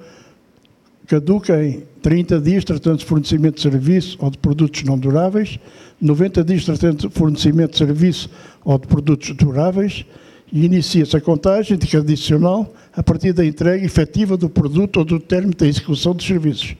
caduca 1.06 1.62
em 1.62 1.84
30 2.04 2.38
dias 2.38 2.64
tratando 2.64 2.98
de 2.98 3.04
fornecimento 3.06 3.54
de 3.54 3.62
serviço 3.62 4.18
ou 4.20 4.30
de 4.30 4.36
produtos 4.36 4.82
não 4.82 4.98
duráveis, 4.98 5.58
90 5.98 6.44
dias 6.44 6.66
tratando 6.66 7.08
de 7.08 7.08
fornecimento 7.08 7.70
de 7.70 7.78
serviço 7.78 8.28
ou 8.62 8.78
de 8.78 8.86
produtos 8.86 9.34
duráveis 9.34 10.04
e 10.52 10.66
inicia-se 10.66 11.16
a 11.16 11.20
contagem 11.20 11.78
de 11.78 11.96
adicional 11.96 12.70
a 12.94 13.02
partir 13.02 13.32
da 13.32 13.42
entrega 13.42 13.82
efetiva 13.82 14.36
do 14.36 14.50
produto 14.50 14.98
ou 14.98 15.04
do 15.06 15.18
término 15.18 15.54
da 15.54 15.66
execução 15.66 16.14
dos 16.14 16.26
serviços. 16.26 16.76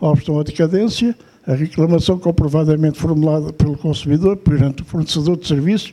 Obstam 0.00 0.40
a 0.40 0.42
decadência, 0.42 1.14
a 1.46 1.52
reclamação 1.52 2.18
comprovadamente 2.18 2.98
formulada 2.98 3.52
pelo 3.52 3.76
consumidor 3.76 4.38
perante 4.38 4.80
o 4.80 4.86
fornecedor 4.86 5.36
de 5.36 5.48
serviços 5.48 5.92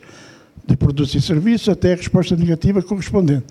de 0.65 0.77
produtos 0.77 1.13
e 1.15 1.19
serviços 1.19 1.67
até 1.67 1.91
a 1.91 1.97
resposta 1.97 2.33
negativa 2.33 2.81
correspondente, 2.81 3.47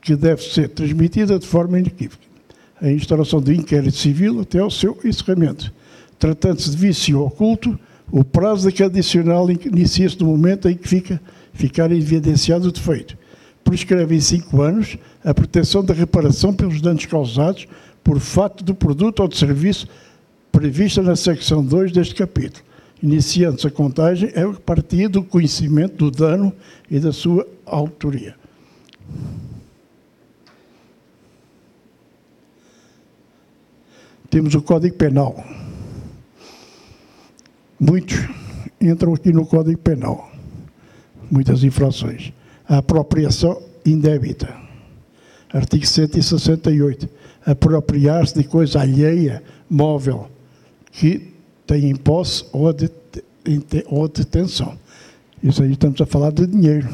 que 0.00 0.14
deve 0.14 0.40
ser 0.44 0.68
transmitida 0.68 1.36
de 1.36 1.46
forma 1.48 1.80
inequívoca. 1.80 2.35
A 2.80 2.90
instauração 2.90 3.40
do 3.40 3.52
inquérito 3.52 3.96
civil 3.96 4.40
até 4.40 4.62
o 4.62 4.70
seu 4.70 4.98
encerramento. 5.04 5.72
Tratando-se 6.18 6.70
de 6.70 6.76
vício 6.76 7.20
oculto, 7.20 7.78
o 8.10 8.24
prazo 8.24 8.64
daquele 8.64 8.88
adicional 8.88 9.50
inicia-se 9.50 10.18
no 10.20 10.26
momento 10.26 10.68
em 10.68 10.76
que 10.76 10.88
fica, 10.88 11.20
ficar 11.52 11.90
evidenciado 11.90 12.68
o 12.68 12.72
defeito. 12.72 13.16
Prescreve 13.64 14.14
em 14.14 14.20
cinco 14.20 14.62
anos 14.62 14.96
a 15.24 15.34
proteção 15.34 15.84
da 15.84 15.92
reparação 15.92 16.54
pelos 16.54 16.80
danos 16.80 17.04
causados 17.06 17.66
por 18.04 18.20
fato 18.20 18.62
do 18.62 18.74
produto 18.74 19.20
ou 19.20 19.28
de 19.28 19.36
serviço 19.36 19.88
prevista 20.52 21.02
na 21.02 21.16
secção 21.16 21.64
2 21.64 21.92
deste 21.92 22.14
capítulo 22.14 22.64
iniciando-se 23.02 23.66
a 23.66 23.70
contagem, 23.70 24.30
é 24.34 24.42
a 24.42 24.52
partir 24.52 25.08
do 25.08 25.22
conhecimento 25.22 25.96
do 25.96 26.10
dano 26.10 26.52
e 26.90 26.98
da 26.98 27.12
sua 27.12 27.46
autoria. 27.64 28.34
Temos 34.36 34.54
o 34.54 34.60
Código 34.60 34.94
Penal. 34.96 35.42
Muitos 37.80 38.18
entram 38.78 39.14
aqui 39.14 39.32
no 39.32 39.46
Código 39.46 39.78
Penal. 39.78 40.30
Muitas 41.30 41.64
infrações. 41.64 42.34
A 42.68 42.76
apropriação 42.76 43.58
indébita. 43.82 44.54
Artigo 45.50 45.86
168. 45.86 47.08
Apropriar-se 47.46 48.34
de 48.34 48.44
coisa 48.44 48.82
alheia, 48.82 49.42
móvel, 49.70 50.28
que 50.92 51.32
tem 51.66 51.88
em 51.88 51.96
posse 51.96 52.44
ou, 52.52 52.66
ou 53.86 54.06
detenção. 54.06 54.78
Isso 55.42 55.62
aí 55.62 55.72
estamos 55.72 55.98
a 55.98 56.04
falar 56.04 56.30
de 56.30 56.46
dinheiro. 56.46 56.90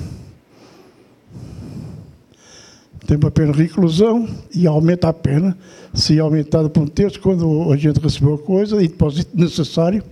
Tem 3.12 3.18
uma 3.18 3.31
pena 3.31 3.53
de 3.53 3.64
reclusão 3.64 4.27
e 4.55 4.66
aumenta 4.66 5.07
a 5.07 5.12
pena 5.12 5.55
se 5.92 6.18
aumentada 6.18 6.70
por 6.70 6.83
um 6.83 6.87
terço 6.87 7.20
quando 7.20 7.70
a 7.70 7.77
gente 7.77 8.01
recebeu 8.01 8.37
a 8.37 8.38
coisa 8.38 8.83
e 8.83 8.88
depósito 8.88 9.37
necessário. 9.38 10.03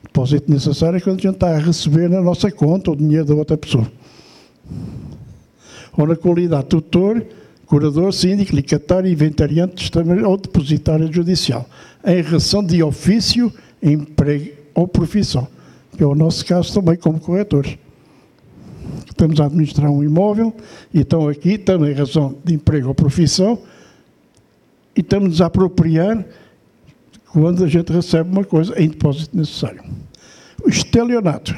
Depósito 0.00 0.48
necessário 0.48 0.96
é 0.96 1.00
quando 1.00 1.18
a 1.18 1.22
gente 1.22 1.34
está 1.34 1.48
a 1.48 1.58
receber 1.58 2.08
na 2.08 2.20
nossa 2.22 2.52
conta 2.52 2.92
o 2.92 2.96
dinheiro 2.96 3.24
da 3.24 3.34
outra 3.34 3.56
pessoa. 3.56 3.90
Ou 5.98 6.06
na 6.06 6.14
qualidade 6.14 6.66
tutor, 6.66 7.20
curador, 7.66 8.12
síndico, 8.12 8.54
licatário, 8.54 9.10
inventariante, 9.10 9.74
testamentário 9.74 10.30
ou 10.30 10.36
depositário 10.36 11.12
judicial. 11.12 11.68
Em 12.06 12.22
relação 12.22 12.62
de 12.62 12.80
ofício 12.80 13.52
emprego 13.82 14.52
ou 14.72 14.86
profissão, 14.86 15.48
que 15.96 16.04
é 16.04 16.06
o 16.06 16.14
nosso 16.14 16.46
caso 16.46 16.72
também 16.74 16.96
como 16.96 17.18
corretores. 17.18 17.76
Estamos 19.14 19.40
a 19.40 19.46
administrar 19.46 19.88
um 19.92 20.02
imóvel 20.02 20.52
e 20.92 21.02
estão 21.02 21.28
aqui, 21.28 21.50
estamos 21.50 21.88
em 21.88 21.92
razão 21.92 22.34
de 22.44 22.52
emprego 22.52 22.88
ou 22.88 22.94
profissão 22.96 23.60
e 24.94 25.00
estamos 25.00 25.40
a 25.40 25.46
apropriar 25.46 26.26
quando 27.32 27.62
a 27.62 27.68
gente 27.68 27.92
recebe 27.92 28.28
uma 28.28 28.42
coisa 28.42 28.76
em 28.76 28.88
depósito 28.88 29.36
necessário. 29.36 29.84
O 30.64 30.68
estelionato 30.68 31.54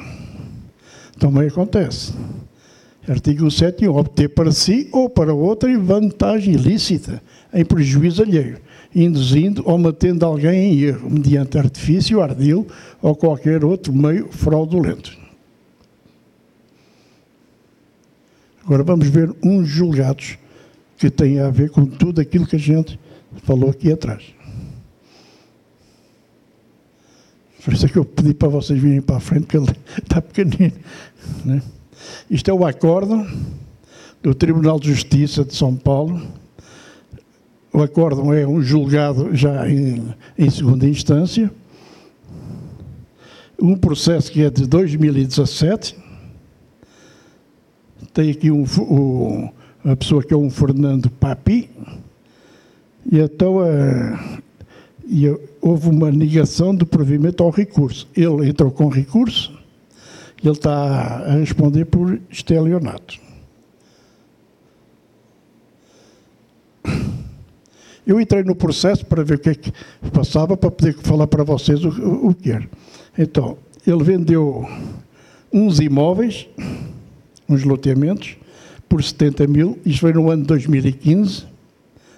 também 1.19 1.49
acontece. 1.49 2.13
Artigo 3.09 3.51
7, 3.51 3.89
obter 3.89 4.29
para 4.29 4.53
si 4.53 4.91
ou 4.93 5.09
para 5.09 5.33
outra 5.33 5.79
vantagem 5.79 6.53
ilícita, 6.53 7.23
em 7.55 7.65
prejuízo 7.65 8.23
alheio, 8.23 8.59
induzindo 8.95 9.63
ou 9.65 9.79
mantendo 9.79 10.27
alguém 10.27 10.75
em 10.75 10.81
erro, 10.83 11.09
mediante 11.09 11.57
artifício, 11.57 12.21
ardil 12.21 12.67
ou 13.01 13.17
qualquer 13.17 13.65
outro 13.65 13.95
meio 13.95 14.29
fraudulento. 14.31 15.26
Agora 18.67 18.83
vamos 18.83 19.07
ver 19.07 19.33
uns 19.45 19.69
julgados 19.69 20.37
que 20.99 21.09
têm 21.09 21.39
a 21.39 21.49
ver 21.51 21.71
com 21.71 21.87
tudo 21.87 22.21
aquilo 22.21 22.45
que 22.45 22.57
a 22.57 22.59
gente 22.59 22.99
falou 23.45 23.71
aqui 23.71 23.93
atrás. 23.93 24.25
Por 27.65 27.73
isso 27.73 27.87
é 27.87 27.89
que 27.89 27.97
eu 27.97 28.05
pedi 28.05 28.35
para 28.35 28.49
vocês 28.49 28.81
virem 28.81 29.01
para 29.01 29.19
a 29.19 29.21
frente, 29.21 29.47
porque 29.47 29.57
ele 29.57 29.67
está 30.03 30.21
pequenino. 30.21 30.73
Né? 31.45 31.63
Isto 32.29 32.51
é 32.51 32.55
o 32.55 32.67
acórdão 32.67 33.25
do 34.21 34.35
Tribunal 34.35 34.81
de 34.81 34.93
Justiça 34.93 35.45
de 35.45 35.55
São 35.55 35.77
Paulo, 35.77 36.21
o 37.73 37.81
acórdão 37.83 38.33
é 38.33 38.45
um 38.45 38.61
julgado 38.61 39.37
já 39.37 39.69
em, 39.69 40.13
em 40.37 40.51
segunda 40.51 40.89
instância, 40.89 41.53
um 43.63 43.77
processo 43.77 44.33
que 44.33 44.43
é 44.43 44.51
de 44.51 44.67
2017, 44.67 45.97
tem 48.17 48.31
aqui 48.31 48.51
um, 48.51 48.65
um, 48.81 49.51
a 49.85 49.95
pessoa 49.95 50.25
que 50.25 50.33
é 50.33 50.37
um 50.37 50.49
Fernando 50.49 51.11
Papi, 51.11 51.69
e 53.13 53.19
então 53.19 53.59
uh, 53.59 54.43
e 55.05 55.27
houve 55.61 55.91
uma 55.91 56.11
negação 56.11 56.75
do 56.75 56.87
provimento 56.87 57.45
ao 57.45 57.51
recurso. 57.51 58.09
Ele 58.17 58.49
entrou 58.49 58.71
com 58.71 58.89
recurso, 58.89 59.53
ele 60.43 60.53
está 60.53 61.27
a 61.27 61.33
responder 61.33 61.85
por 61.85 62.19
estelionato. 62.31 63.21
Eu 68.07 68.19
entrei 68.19 68.45
no 68.45 68.57
processo 68.57 69.05
para 69.05 69.23
ver 69.23 69.35
o 69.35 69.39
que 69.41 69.51
é 69.51 69.55
que 69.55 69.71
passava, 70.11 70.57
para 70.57 70.71
poder 70.71 70.95
falar 71.03 71.27
para 71.27 71.45
vocês 71.45 71.85
o, 71.85 71.91
o, 71.91 72.29
o 72.29 72.35
que 72.35 72.51
era. 72.51 72.67
Então, 73.19 73.59
ele 73.87 74.03
vendeu 74.03 74.67
uns 75.53 75.81
imóveis, 75.81 76.49
uns 77.49 77.65
loteamentos, 77.65 78.37
por 78.89 79.03
70 79.03 79.47
mil, 79.47 79.79
isto 79.85 80.01
foi 80.01 80.13
no 80.13 80.31
ano 80.31 80.43
de 80.43 80.49
2015, 80.49 81.45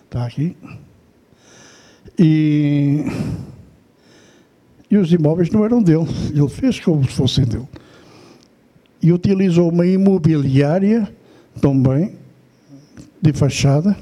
está 0.04 0.26
aqui, 0.26 0.56
e, 2.18 3.04
e 4.90 4.96
os 4.96 5.12
imóveis 5.12 5.50
não 5.50 5.64
eram 5.64 5.82
dele, 5.82 6.06
ele 6.30 6.48
fez 6.48 6.80
como 6.80 7.04
se 7.04 7.12
fossem 7.12 7.44
dele. 7.44 7.68
E 9.00 9.12
utilizou 9.12 9.70
uma 9.70 9.86
imobiliária 9.86 11.08
também, 11.60 12.16
de 13.20 13.32
fachada, 13.32 13.96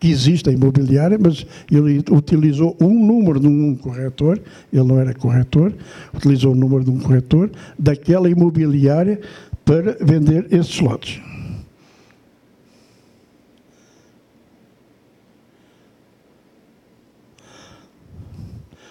que 0.00 0.08
existe 0.08 0.48
a 0.48 0.52
imobiliária, 0.52 1.18
mas 1.20 1.44
ele 1.70 2.04
utilizou 2.10 2.76
um 2.80 3.06
número 3.06 3.40
de 3.40 3.48
um 3.48 3.74
corretor, 3.74 4.40
ele 4.72 4.84
não 4.84 4.98
era 4.98 5.12
corretor, 5.12 5.72
utilizou 6.14 6.52
o 6.52 6.54
número 6.54 6.84
de 6.84 6.90
um 6.90 6.98
corretor 6.98 7.50
daquela 7.78 8.30
imobiliária 8.30 9.20
para 9.68 9.98
vender 10.00 10.46
esses 10.50 10.80
lotes. 10.80 11.20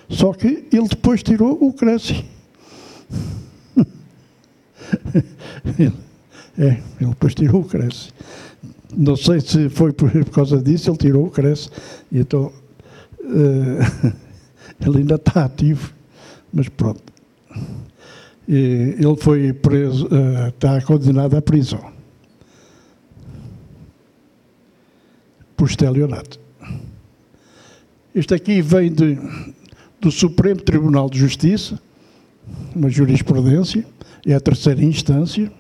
Só 0.08 0.34
que 0.34 0.68
ele 0.72 0.88
depois 0.88 1.24
tirou 1.24 1.58
o 1.60 1.74
Cresce. 1.74 2.24
é, 6.60 6.80
ele 7.02 7.10
depois 7.10 7.34
tirou 7.34 7.62
o 7.62 7.66
Cresce. 7.66 8.12
Não 8.96 9.16
sei 9.16 9.42
se 9.42 9.70
foi 9.70 9.92
por, 9.92 10.12
causa 10.30 10.62
disso, 10.62 10.92
ele 10.92 10.98
tirou 10.98 11.26
o 11.26 11.32
Cresce. 11.32 11.72
E 12.12 12.20
então, 12.20 12.54
uh, 13.22 14.14
ele 14.86 15.00
ainda 15.00 15.16
está 15.16 15.44
ativo, 15.44 15.92
mas 16.54 16.70
pronto. 16.70 17.02
E 18.48 18.96
ele 18.98 19.18
foi 19.20 19.52
preso, 19.52 20.08
está 20.48 20.82
condenado 20.82 21.36
à 21.36 21.42
prisão. 21.42 21.92
Por 25.56 25.68
estelionato. 25.68 26.40
Este 28.16 28.34
aqui 28.34 28.62
vem 28.62 28.92
de, 28.92 29.18
do 30.00 30.10
Supremo 30.10 30.62
Tribunal 30.62 31.10
de 31.10 31.20
Justiça, 31.20 31.80
uma 32.74 32.90
jurisprudência, 32.90 33.86
é 34.26 34.34
a 34.34 34.40
terceira 34.40 34.84
instância 34.84 35.52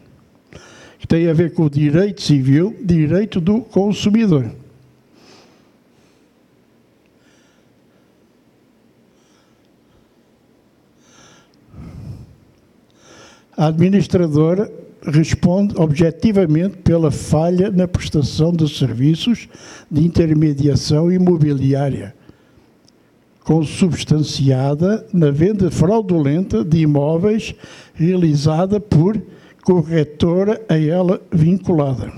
que 0.99 1.07
tem 1.07 1.29
a 1.29 1.33
ver 1.33 1.53
com 1.53 1.63
o 1.63 1.69
direito 1.69 2.21
civil, 2.21 2.75
direito 2.83 3.39
do 3.39 3.61
consumidor. 3.61 4.51
A 13.57 13.67
administradora 13.67 14.71
responde 15.01 15.73
objetivamente 15.77 16.77
pela 16.77 17.09
falha 17.09 17.71
na 17.71 17.87
prestação 17.87 18.51
de 18.53 18.69
serviços 18.69 19.49
de 19.89 20.05
intermediação 20.05 21.11
imobiliária, 21.11 22.13
consubstanciada 23.43 25.07
na 25.11 25.31
venda 25.31 25.71
fraudulenta 25.71 26.63
de 26.63 26.81
imóveis 26.81 27.55
realizada 27.95 28.79
por 28.79 29.19
corretora 29.63 30.61
a 30.69 30.77
ela 30.77 31.19
vinculada. 31.31 32.13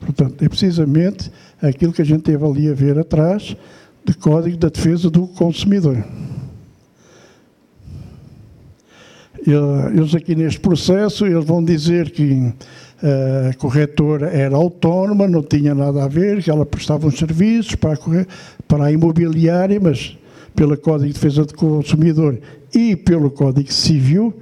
Portanto, 0.00 0.44
é 0.44 0.48
precisamente 0.48 1.30
aquilo 1.62 1.92
que 1.92 2.02
a 2.02 2.04
gente 2.04 2.22
teve 2.22 2.44
ali 2.44 2.68
a 2.68 2.74
ver 2.74 2.98
atrás, 2.98 3.56
de 4.04 4.12
Código 4.12 4.56
da 4.56 4.68
Defesa 4.68 5.08
do 5.08 5.28
Consumidor. 5.28 6.04
Eles 9.46 10.14
aqui 10.14 10.34
neste 10.34 10.58
processo, 10.58 11.26
eles 11.26 11.44
vão 11.44 11.62
dizer 11.62 12.10
que 12.10 12.52
eh, 13.02 13.50
a 13.50 13.54
corretora 13.58 14.28
era 14.30 14.56
autónoma, 14.56 15.28
não 15.28 15.42
tinha 15.42 15.74
nada 15.74 16.02
a 16.02 16.08
ver, 16.08 16.42
que 16.42 16.50
ela 16.50 16.64
prestava 16.64 17.06
uns 17.06 17.18
serviços 17.18 17.74
para 17.74 17.92
a, 17.92 17.98
para 18.66 18.84
a 18.84 18.92
imobiliária, 18.92 19.78
mas 19.78 20.16
pelo 20.56 20.74
Código 20.78 21.08
de 21.08 21.12
Defesa 21.12 21.44
do 21.44 21.54
Consumidor 21.54 22.40
e 22.74 22.96
pelo 22.96 23.30
Código 23.30 23.70
Civil, 23.70 24.32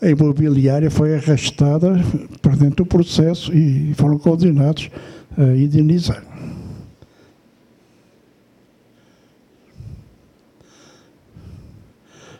a 0.00 0.08
imobiliária 0.08 0.90
foi 0.92 1.16
arrastada 1.16 2.00
para 2.40 2.54
dentro 2.54 2.84
do 2.84 2.86
processo 2.86 3.52
e 3.52 3.92
foram 3.94 4.16
condenados 4.16 4.88
a 5.36 5.42
indenizar. 5.56 6.22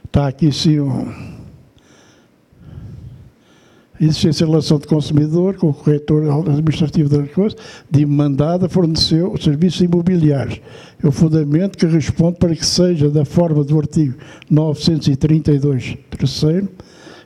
Está 0.04 0.28
aqui 0.28 0.52
sim 0.52 0.78
existência 4.00 4.44
de 4.44 4.50
relação 4.50 4.78
de 4.78 4.86
consumidor 4.86 5.56
com 5.56 5.70
o 5.70 5.74
corretor 5.74 6.22
administrativo 6.48 7.08
da 7.08 7.26
coisa, 7.28 7.56
demandada 7.90 8.68
forneceu 8.68 9.36
serviços 9.40 9.80
imobiliários. 9.80 10.60
É 11.02 11.06
o 11.06 11.12
fundamento 11.12 11.76
que 11.76 11.86
responde 11.86 12.38
para 12.38 12.54
que 12.54 12.64
seja 12.64 13.10
da 13.10 13.24
forma 13.24 13.64
do 13.64 13.78
artigo 13.78 14.14
932, 14.50 15.96
terceiro, 16.10 16.68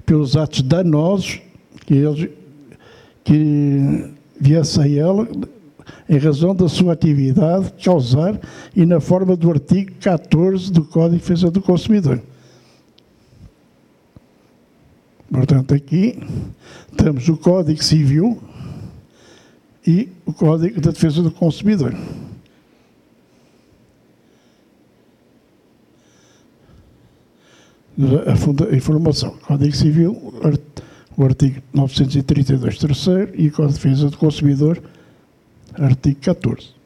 pelos 0.05 0.37
atos 0.37 0.63
danosos 0.63 1.41
que 1.87 1.95
eles 1.95 2.29
que 3.25 4.11
viesse 4.41 4.81
a 4.81 4.89
ela 4.89 5.29
em 6.09 6.19
razão 6.19 6.55
da 6.55 6.69
sua 6.69 6.93
atividade 6.93 7.73
causar 7.83 8.39
e 8.75 8.85
na 8.85 9.01
forma 9.01 9.37
do 9.37 9.51
artigo 9.51 9.93
14 10.01 10.73
do 10.73 10.85
Código 10.85 11.17
de 11.17 11.21
Defesa 11.21 11.51
do 11.51 11.63
Consumidor. 11.63 12.21
Portanto, 15.33 15.73
aqui 15.73 16.19
temos 16.95 17.27
o 17.27 17.39
Código 17.39 17.83
Civil 17.83 18.39
e 19.87 20.11
o 20.27 20.33
Código 20.33 20.79
da 20.79 20.91
Defesa 20.91 21.23
do 21.23 21.31
Consumidor. 21.31 21.95
a, 27.99 28.77
informação. 28.77 29.31
Código 29.47 29.75
Civil, 29.75 30.35
o 31.17 31.25
artigo 31.25 31.63
932, 31.73 32.79
terceiro, 32.79 33.33
e 33.35 33.51
Código 33.51 33.79
de 33.79 33.83
Defesa 33.83 34.11
do 34.11 34.19
Consumidor, 34.19 34.83
artigo 35.75 36.21
14. 36.21 36.82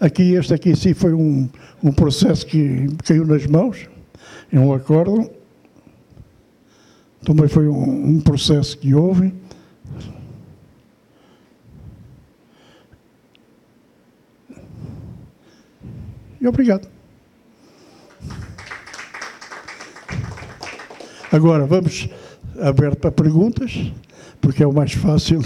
Aqui, 0.00 0.34
este 0.34 0.54
aqui 0.54 0.76
sim 0.76 0.94
foi 0.94 1.12
um, 1.12 1.48
um 1.82 1.92
processo 1.92 2.46
que 2.46 2.86
caiu 3.04 3.26
nas 3.26 3.44
mãos, 3.46 3.88
é 4.52 4.58
um 4.58 4.72
acordo. 4.72 5.28
Também 7.24 7.48
foi 7.48 7.66
um, 7.66 8.10
um 8.10 8.20
processo 8.20 8.78
que 8.78 8.94
houve. 8.94 9.34
E 16.40 16.46
obrigado. 16.46 16.88
Agora 21.32 21.66
vamos 21.66 22.08
aberto 22.60 23.00
para 23.00 23.10
perguntas, 23.10 23.92
porque 24.40 24.62
é 24.62 24.66
o 24.66 24.72
mais 24.72 24.92
fácil, 24.92 25.40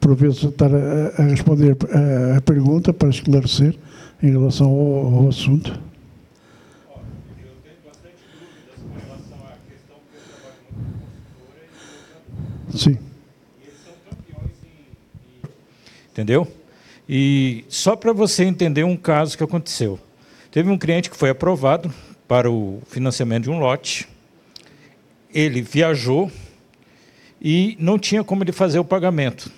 por 0.00 0.14
vezes, 0.14 0.42
estar 0.42 0.70
a, 0.74 1.22
a 1.22 1.22
responder 1.22 1.76
a, 1.90 2.38
a, 2.38 2.40
pergunta 2.40 2.92
para 2.92 3.08
esclarecer 3.08 3.76
em 4.22 4.30
relação 4.30 4.66
ao, 4.66 5.14
ao 5.14 5.28
assunto. 5.28 5.78
Sim. 12.74 12.98
Entendeu? 16.10 16.46
E 17.08 17.64
só 17.68 17.96
para 17.96 18.12
você 18.12 18.44
entender 18.44 18.84
um 18.84 18.96
caso 18.96 19.36
que 19.36 19.42
aconteceu. 19.42 19.98
Teve 20.50 20.70
um 20.70 20.78
cliente 20.78 21.10
que 21.10 21.16
foi 21.16 21.30
aprovado 21.30 21.92
para 22.26 22.50
o 22.50 22.82
financiamento 22.86 23.44
de 23.44 23.50
um 23.50 23.58
lote. 23.58 24.08
ele 25.32 25.62
viajou 25.62 26.30
e 27.40 27.76
não 27.78 27.98
tinha 27.98 28.24
como 28.24 28.42
ele 28.42 28.52
fazer 28.52 28.78
o 28.78 28.84
pagamento. 28.84 29.50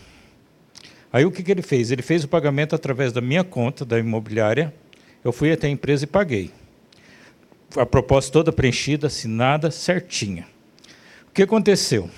Aí 1.12 1.24
o 1.24 1.30
que, 1.30 1.42
que 1.42 1.50
ele 1.50 1.62
fez? 1.62 1.90
Ele 1.90 2.02
fez 2.02 2.22
o 2.22 2.28
pagamento 2.28 2.74
através 2.74 3.12
da 3.12 3.20
minha 3.20 3.42
conta, 3.42 3.84
da 3.84 3.98
imobiliária. 3.98 4.72
Eu 5.24 5.32
fui 5.32 5.50
até 5.52 5.66
a 5.66 5.70
empresa 5.70 6.04
e 6.04 6.06
paguei. 6.06 6.50
A 7.76 7.84
proposta 7.84 8.32
toda 8.32 8.52
preenchida, 8.52 9.08
assinada, 9.08 9.70
certinha. 9.70 10.46
O 11.28 11.32
que 11.32 11.42
aconteceu? 11.42 12.08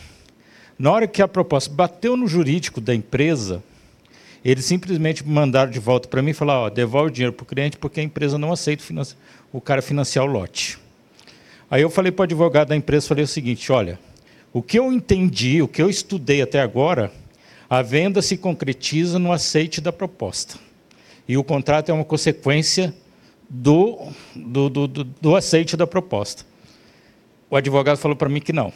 Na 0.79 0.91
hora 0.91 1.07
que 1.07 1.23
a 1.23 1.29
proposta 1.29 1.73
bateu 1.73 2.17
no 2.17 2.27
jurídico 2.27 2.81
da 2.81 2.95
empresa, 2.95 3.63
eles 4.45 4.65
simplesmente 4.65 5.27
mandaram 5.27 5.71
de 5.71 5.79
volta 5.79 6.09
para 6.09 6.23
mim 6.23 6.31
e 6.31 6.35
falaram: 6.35 6.63
ó, 6.63 6.71
devolve 6.71 7.09
o 7.09 7.13
dinheiro 7.13 7.33
para 7.33 7.45
o 7.45 7.47
cliente 7.47 7.79
porque 7.79 8.01
a 8.01 8.03
empresa 8.03 8.37
não 8.37 8.53
aceita 8.53 8.85
o 9.53 9.61
cara 9.61 9.81
financiar 9.81 10.25
o 10.25 10.29
lote. 10.29 10.79
Aí 11.71 11.81
eu 11.81 11.89
falei 11.89 12.13
para 12.13 12.23
o 12.23 12.25
advogado 12.25 12.69
da 12.69 12.77
empresa, 12.77 13.09
falei 13.09 13.25
o 13.25 13.29
seguinte, 13.29 13.73
olha, 13.73 13.99
o 14.53 14.63
que 14.63 14.79
eu 14.79 14.93
entendi, 14.93 15.63
o 15.63 15.69
que 15.69 15.81
eu 15.81 15.89
estudei 15.89 16.43
até 16.43 16.61
agora, 16.61 17.11
a 17.73 17.81
venda 17.81 18.21
se 18.21 18.37
concretiza 18.37 19.19
no 19.19 19.33
aceite 19.33 19.81
da 19.81 19.91
proposta. 19.91 20.57
E 21.27 21.39
o 21.39 21.43
contrato 21.43 21.89
é 21.89 21.93
uma 21.95 22.05
consequência 22.05 22.95
do, 23.49 24.09
do, 24.37 24.69
do, 24.69 24.87
do, 24.87 25.35
aceite 25.35 25.75
da 25.75 25.87
proposta. 25.87 26.45
O 27.49 27.57
advogado 27.57 27.97
falou 27.97 28.15
para 28.15 28.29
mim 28.29 28.43
que 28.43 28.53
não. 28.53 28.71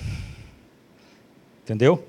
Entendeu? 1.62 2.08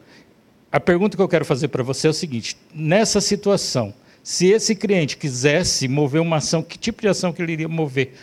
A 0.71 0.79
pergunta 0.79 1.17
que 1.17 1.21
eu 1.21 1.27
quero 1.27 1.43
fazer 1.43 1.67
para 1.67 1.83
você 1.83 2.07
é 2.07 2.09
o 2.09 2.13
seguinte: 2.13 2.55
nessa 2.73 3.19
situação, 3.19 3.93
se 4.23 4.47
esse 4.47 4.73
cliente 4.73 5.17
quisesse 5.17 5.89
mover 5.89 6.21
uma 6.21 6.37
ação, 6.37 6.63
que 6.63 6.77
tipo 6.77 7.01
de 7.01 7.09
ação 7.09 7.33
que 7.33 7.41
ele 7.41 7.51
iria 7.51 7.67
mover? 7.67 8.13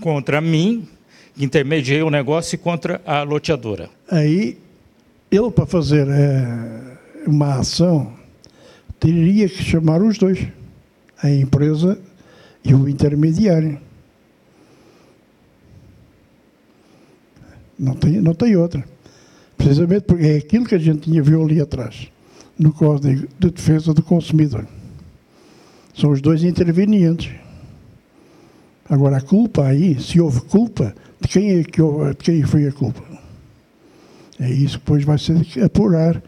Contra 0.00 0.40
mim, 0.40 0.88
intermediei 1.36 2.00
o 2.02 2.08
negócio 2.08 2.58
contra 2.58 3.02
a 3.04 3.22
loteadora. 3.22 3.90
Aí, 4.10 4.56
ele 5.30 5.50
para 5.50 5.66
fazer 5.66 6.08
é, 6.08 6.93
uma 7.26 7.58
ação, 7.58 8.12
teria 9.00 9.48
que 9.48 9.62
chamar 9.62 10.02
os 10.02 10.18
dois, 10.18 10.46
a 11.22 11.30
empresa 11.30 11.98
e 12.64 12.74
o 12.74 12.88
intermediário. 12.88 13.78
Não 17.78 17.94
tem, 17.94 18.20
não 18.20 18.34
tem 18.34 18.56
outra. 18.56 18.84
Precisamente 19.56 20.02
porque 20.02 20.26
é 20.26 20.36
aquilo 20.36 20.66
que 20.66 20.74
a 20.74 20.78
gente 20.78 21.00
tinha 21.00 21.22
viu 21.22 21.42
ali 21.42 21.60
atrás, 21.60 22.10
no 22.58 22.72
Código 22.72 23.26
de 23.38 23.50
Defesa 23.50 23.92
do 23.92 24.02
Consumidor. 24.02 24.66
São 25.94 26.10
os 26.10 26.20
dois 26.20 26.42
intervenientes. 26.42 27.32
Agora, 28.88 29.16
a 29.16 29.20
culpa 29.20 29.64
aí, 29.64 29.98
se 30.00 30.20
houve 30.20 30.40
culpa, 30.42 30.94
de 31.20 31.28
quem, 31.28 31.58
é 31.58 31.64
que, 31.64 31.80
de 31.80 32.16
quem 32.22 32.42
foi 32.42 32.66
a 32.66 32.72
culpa? 32.72 33.02
É 34.38 34.50
isso 34.50 34.78
que 34.78 34.84
depois 34.84 35.04
vai 35.04 35.18
ser 35.18 35.36
apurar. 35.64 36.22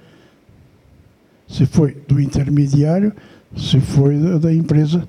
Se 1.48 1.64
foi 1.66 1.92
do 2.08 2.20
intermediário, 2.20 3.12
se 3.56 3.80
foi 3.80 4.18
da, 4.38 4.52
empresa 4.52 5.06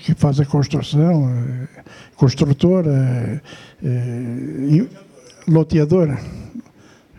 que 0.00 0.14
faz 0.14 0.40
a 0.40 0.46
construção, 0.46 1.28
é, 1.28 1.68
construtora, 2.16 3.42
é, 3.82 4.86
loteadora. 5.46 6.18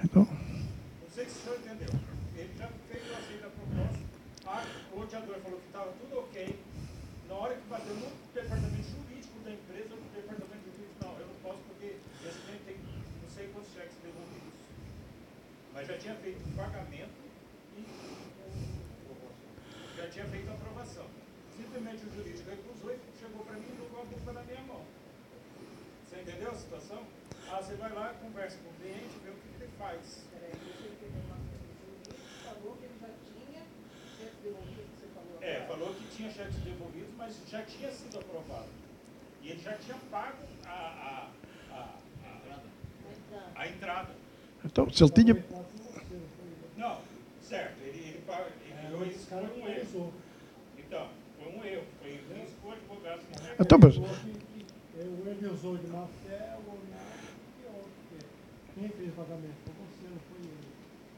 Então, 0.03 0.27
já 37.53 37.61
tinha 37.65 37.91
sido 37.91 38.17
aprovado. 38.17 38.69
E 39.43 39.49
ele 39.49 39.61
já 39.61 39.73
tinha 39.73 39.95
pago 40.09 40.37
a, 40.65 40.71
a, 40.71 41.29
a, 41.71 41.99
a, 42.25 43.61
a 43.61 43.67
entrada. 43.67 44.15
Então, 44.73 44.89
se 44.89 45.03
ele 45.03 45.11
tinha. 45.11 45.45
Não, 46.75 46.97
certo, 47.47 47.77
ele, 47.85 48.17
ele 48.17 49.11
isso 49.11 49.27
foi 49.27 49.61
um 49.61 49.67
erro. 49.67 50.13
Então, 50.79 51.07
foi 51.37 51.53
um 51.53 51.63
erro, 51.63 51.83
foi 52.01 52.09
isso 52.09 52.55
que 52.59 52.67
o 52.67 52.71
advogado 52.71 53.21
Então, 53.59 53.77
mas... 53.79 53.95
Ele 54.97 55.47
usou 55.53 55.77
de 55.77 55.85
má 55.87 56.07
fé 56.25 56.55
ou 56.65 56.79
nada, 56.89 57.05
pior, 57.61 57.83
porque 58.09 58.25
quem 58.73 58.89
fez 58.89 59.09
o 59.09 59.11
pagamento 59.11 59.53
foi 59.63 59.73
você, 59.77 60.07
não 60.09 60.19
foi 60.27 60.39
ele. 60.41 60.67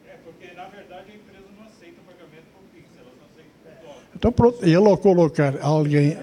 É, 0.10 0.18
porque 0.26 0.54
na 0.54 0.66
verdade 0.66 1.12
a 1.12 1.16
empresa 1.16 1.46
não 1.58 1.66
aceita 1.66 2.02
o 2.02 2.04
pagamento 2.04 2.46
por 2.52 2.64
Pix, 2.74 2.88
ela 2.98 3.12
só 3.18 3.26
aceita 3.32 3.52
por 3.64 3.88
dólar. 3.88 4.04
Então, 4.16 4.32
pronto, 4.34 4.66
ele 4.66 4.76
ao 4.76 4.98
colocar 4.98 5.62
alguém 5.62 6.18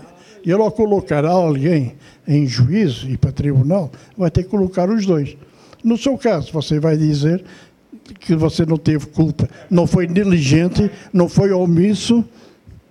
e 0.45 0.51
ele, 0.51 0.61
ao 0.61 0.73
colocar 0.73 1.25
alguém 1.25 1.97
em 2.29 2.47
juízo 2.47 3.09
e 3.09 3.16
para 3.16 3.33
tribunal, 3.33 3.90
vai 4.18 4.31
ter 4.31 4.42
que 4.42 4.51
colocar 4.51 4.90
os 4.90 5.07
dois. 5.07 5.37
No 5.83 5.97
seu 5.97 6.16
caso, 6.16 6.53
você 6.53 6.79
vai 6.79 6.97
dizer 6.97 7.45
que 8.21 8.35
você 8.35 8.64
não 8.64 8.77
teve 8.77 9.07
culpa, 9.07 9.49
não 9.71 9.87
foi 9.87 10.07
negligente, 10.07 10.90
não 11.12 11.29
foi 11.29 11.53
omisso. 11.53 12.25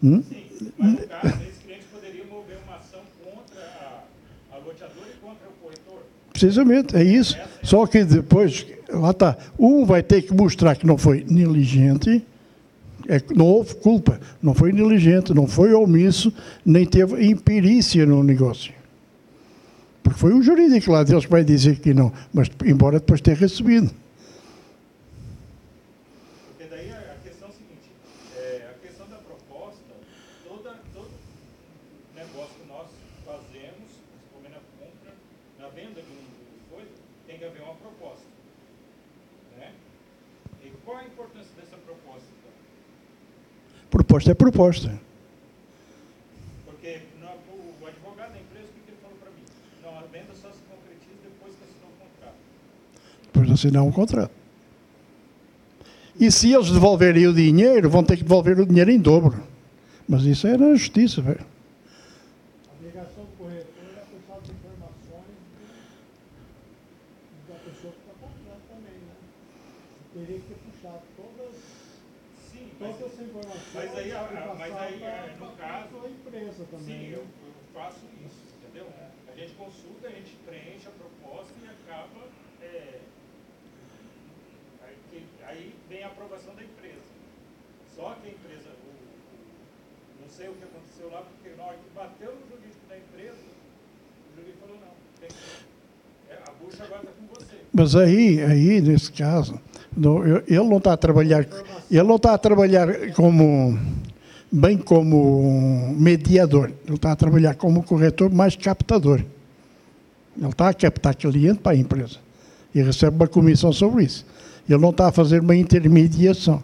Hum? 0.03 0.21
Sim, 0.21 0.71
mas 0.77 0.91
no 0.91 0.97
caso, 0.97 1.27
esse 1.27 1.59
cliente 1.63 1.85
poderia 1.91 2.25
mover 2.25 2.57
uma 2.65 2.77
ação 2.77 3.01
contra 3.23 3.61
a, 3.61 4.55
a 4.55 4.57
loteadora 4.57 5.07
e 5.09 5.19
contra 5.19 5.47
o 5.47 5.51
corretor. 5.61 6.03
Precisamente, 6.33 6.95
é 6.95 7.03
isso. 7.03 7.37
Só 7.63 7.85
que 7.85 8.03
depois, 8.03 8.65
lá 8.89 9.11
está, 9.11 9.37
um 9.57 9.85
vai 9.85 10.03
ter 10.03 10.21
que 10.21 10.33
mostrar 10.33 10.75
que 10.75 10.85
não 10.85 10.97
foi 10.97 11.25
negligente 11.29 12.23
é, 13.07 13.21
não 13.35 13.45
houve 13.45 13.75
culpa, 13.75 14.19
não 14.41 14.53
foi 14.53 14.71
inteligente, 14.71 15.33
não 15.33 15.47
foi 15.47 15.73
omisso, 15.73 16.33
nem 16.65 16.85
teve 16.85 17.25
imperícia 17.25 18.05
no 18.05 18.23
negócio. 18.23 18.73
Porque 20.03 20.19
foi 20.19 20.33
o 20.33 20.41
jurídico 20.41 20.91
lá 20.91 21.03
deles 21.03 21.25
que 21.25 21.31
vai 21.31 21.43
dizer 21.43 21.79
que 21.79 21.93
não, 21.93 22.11
mas 22.33 22.49
embora 22.65 22.99
depois 22.99 23.21
tenha 23.21 23.35
recebido. 23.37 23.91
Porque 26.47 26.65
daí 26.69 26.91
a 26.91 27.15
questão 27.23 27.47
é 27.47 27.51
a 27.51 27.53
seguinte, 27.53 27.91
é, 28.37 28.69
a 28.71 28.85
questão 28.85 29.07
da 29.07 29.17
proposta, 29.17 29.93
toda, 30.47 30.75
todo 30.93 31.09
negócio 32.15 32.55
que 32.61 32.67
nós 32.67 32.87
fazemos, 33.25 33.89
principalmente 34.09 34.51
na 34.51 34.61
compra, 34.79 35.13
na 35.59 35.67
venda 35.69 36.01
de 36.01 36.11
um 36.11 36.75
coisa, 36.75 36.91
tem 37.27 37.37
que 37.37 37.45
haver 37.45 37.61
uma 37.61 37.75
proposta. 37.75 38.25
Né? 39.57 39.71
E 40.63 40.71
qual 40.83 40.97
a 40.97 41.05
importância 41.05 41.51
dessa 41.55 41.77
proposta? 41.77 42.29
Proposta 43.89 44.31
é 44.31 44.33
proposta. 44.33 44.99
Porque 46.65 47.01
o 47.81 47.87
advogado 47.87 48.33
da 48.33 48.39
empresa, 48.39 48.69
o 48.69 48.85
que 48.85 48.91
ele 48.91 48.97
falou 49.01 49.17
para 49.17 49.29
mim? 49.31 49.45
Não, 49.83 49.97
a 49.99 50.03
venda 50.09 50.33
só 50.33 50.49
se 50.51 50.61
concretiza 50.65 51.17
depois 51.21 51.53
que 51.55 51.63
assinou 51.63 51.89
o 51.89 51.97
contrato. 52.01 52.41
Depois 53.31 53.47
de 53.47 53.53
assinar 53.53 53.83
um 53.83 53.91
contrato. 53.91 54.31
E 56.19 56.29
se 56.29 56.51
eles 56.53 56.69
devolverem 56.69 57.27
o 57.27 57.33
dinheiro, 57.33 57.89
vão 57.89 58.03
ter 58.03 58.17
que 58.17 58.23
devolver 58.23 58.59
o 58.59 58.65
dinheiro 58.65 58.91
em 58.91 58.99
dobro. 58.99 59.41
Mas 60.07 60.23
isso 60.23 60.45
é 60.47 60.57
na 60.57 60.71
justiça, 60.75 61.21
velho. 61.21 61.39
A 61.39 62.83
mas, 73.73 73.97
aí, 73.97 74.11
a- 74.11 74.55
mas 74.57 74.75
aí, 74.77 74.99
no 75.39 75.51
caso- 75.51 75.87
pra 75.89 76.09
empresa 76.09 76.65
também. 76.69 76.85
sim, 76.85 77.09
eu, 77.11 77.25
faço 77.73 77.99
isso, 78.25 78.41
entendeu? 78.59 78.87
A 79.31 79.35
gente 79.39 79.53
consulta, 79.53 80.07
a 80.07 80.11
gente 80.11 80.35
preenche 80.45 80.87
a 80.87 80.91
proposta 80.91 81.53
e 81.63 81.67
acaba. 81.67 82.27
é, 82.61 82.99
vem 86.01 86.03
a 86.03 86.07
aprovação 86.07 86.53
da 86.55 86.63
empresa. 86.63 87.05
Só 87.95 88.15
que 88.21 88.27
a 88.27 88.31
empresa, 88.31 88.69
o- 88.73 88.89
o- 88.89 90.21
não 90.23 90.29
sei 90.35 90.47
o 90.49 90.53
que 90.53 90.63
aconteceu 90.63 91.11
lá, 91.11 91.21
porque 91.21 91.55
na 91.55 91.63
hora 91.65 91.75
que 91.75 91.95
bateu 91.95 92.31
no 92.33 92.41
jurídico 92.49 92.81
da 92.89 92.97
empresa, 92.97 93.37
o 93.37 94.35
jurídico 94.35 94.57
falou: 94.65 94.77
não, 94.81 94.93
tem 95.19 95.29
que, 95.29 96.31
é, 96.31 96.39
a 96.47 96.51
bucha 96.53 96.83
agora 96.83 97.01
está 97.03 97.11
com 97.11 97.27
você. 97.45 97.55
Mas 97.71 97.95
aí, 97.95 98.41
aí 98.41 98.81
nesse 98.81 99.11
caso, 99.11 99.61
não, 99.95 100.25
eu- 100.25 100.43
ele 100.47 100.67
não 100.67 100.77
está 100.77 100.93
a 100.93 100.97
trabalhar, 100.97 101.45
ele 101.91 102.03
não 102.03 102.15
está 102.15 102.33
a 102.33 102.37
trabalhar 102.39 103.11
como 103.13 103.77
bem 104.51 104.77
como 104.79 105.93
mediador, 105.97 106.71
ele 106.85 106.95
está 106.95 107.11
a 107.11 107.15
trabalhar 107.15 107.53
como 107.55 107.83
corretor 107.83 108.31
mais 108.31 108.55
captador. 108.55 109.23
Ele 110.35 110.47
está 110.49 110.69
a 110.69 110.73
captar 110.73 111.13
cliente 111.15 111.59
para 111.59 111.73
a 111.73 111.75
empresa. 111.75 112.17
e 112.73 112.81
recebe 112.81 113.17
uma 113.17 113.27
comissão 113.27 113.73
sobre 113.73 114.05
isso. 114.05 114.25
Ele 114.71 114.81
não 114.81 114.91
está 114.91 115.07
a 115.07 115.11
fazer 115.11 115.41
uma 115.41 115.55
intermediação. 115.55 116.63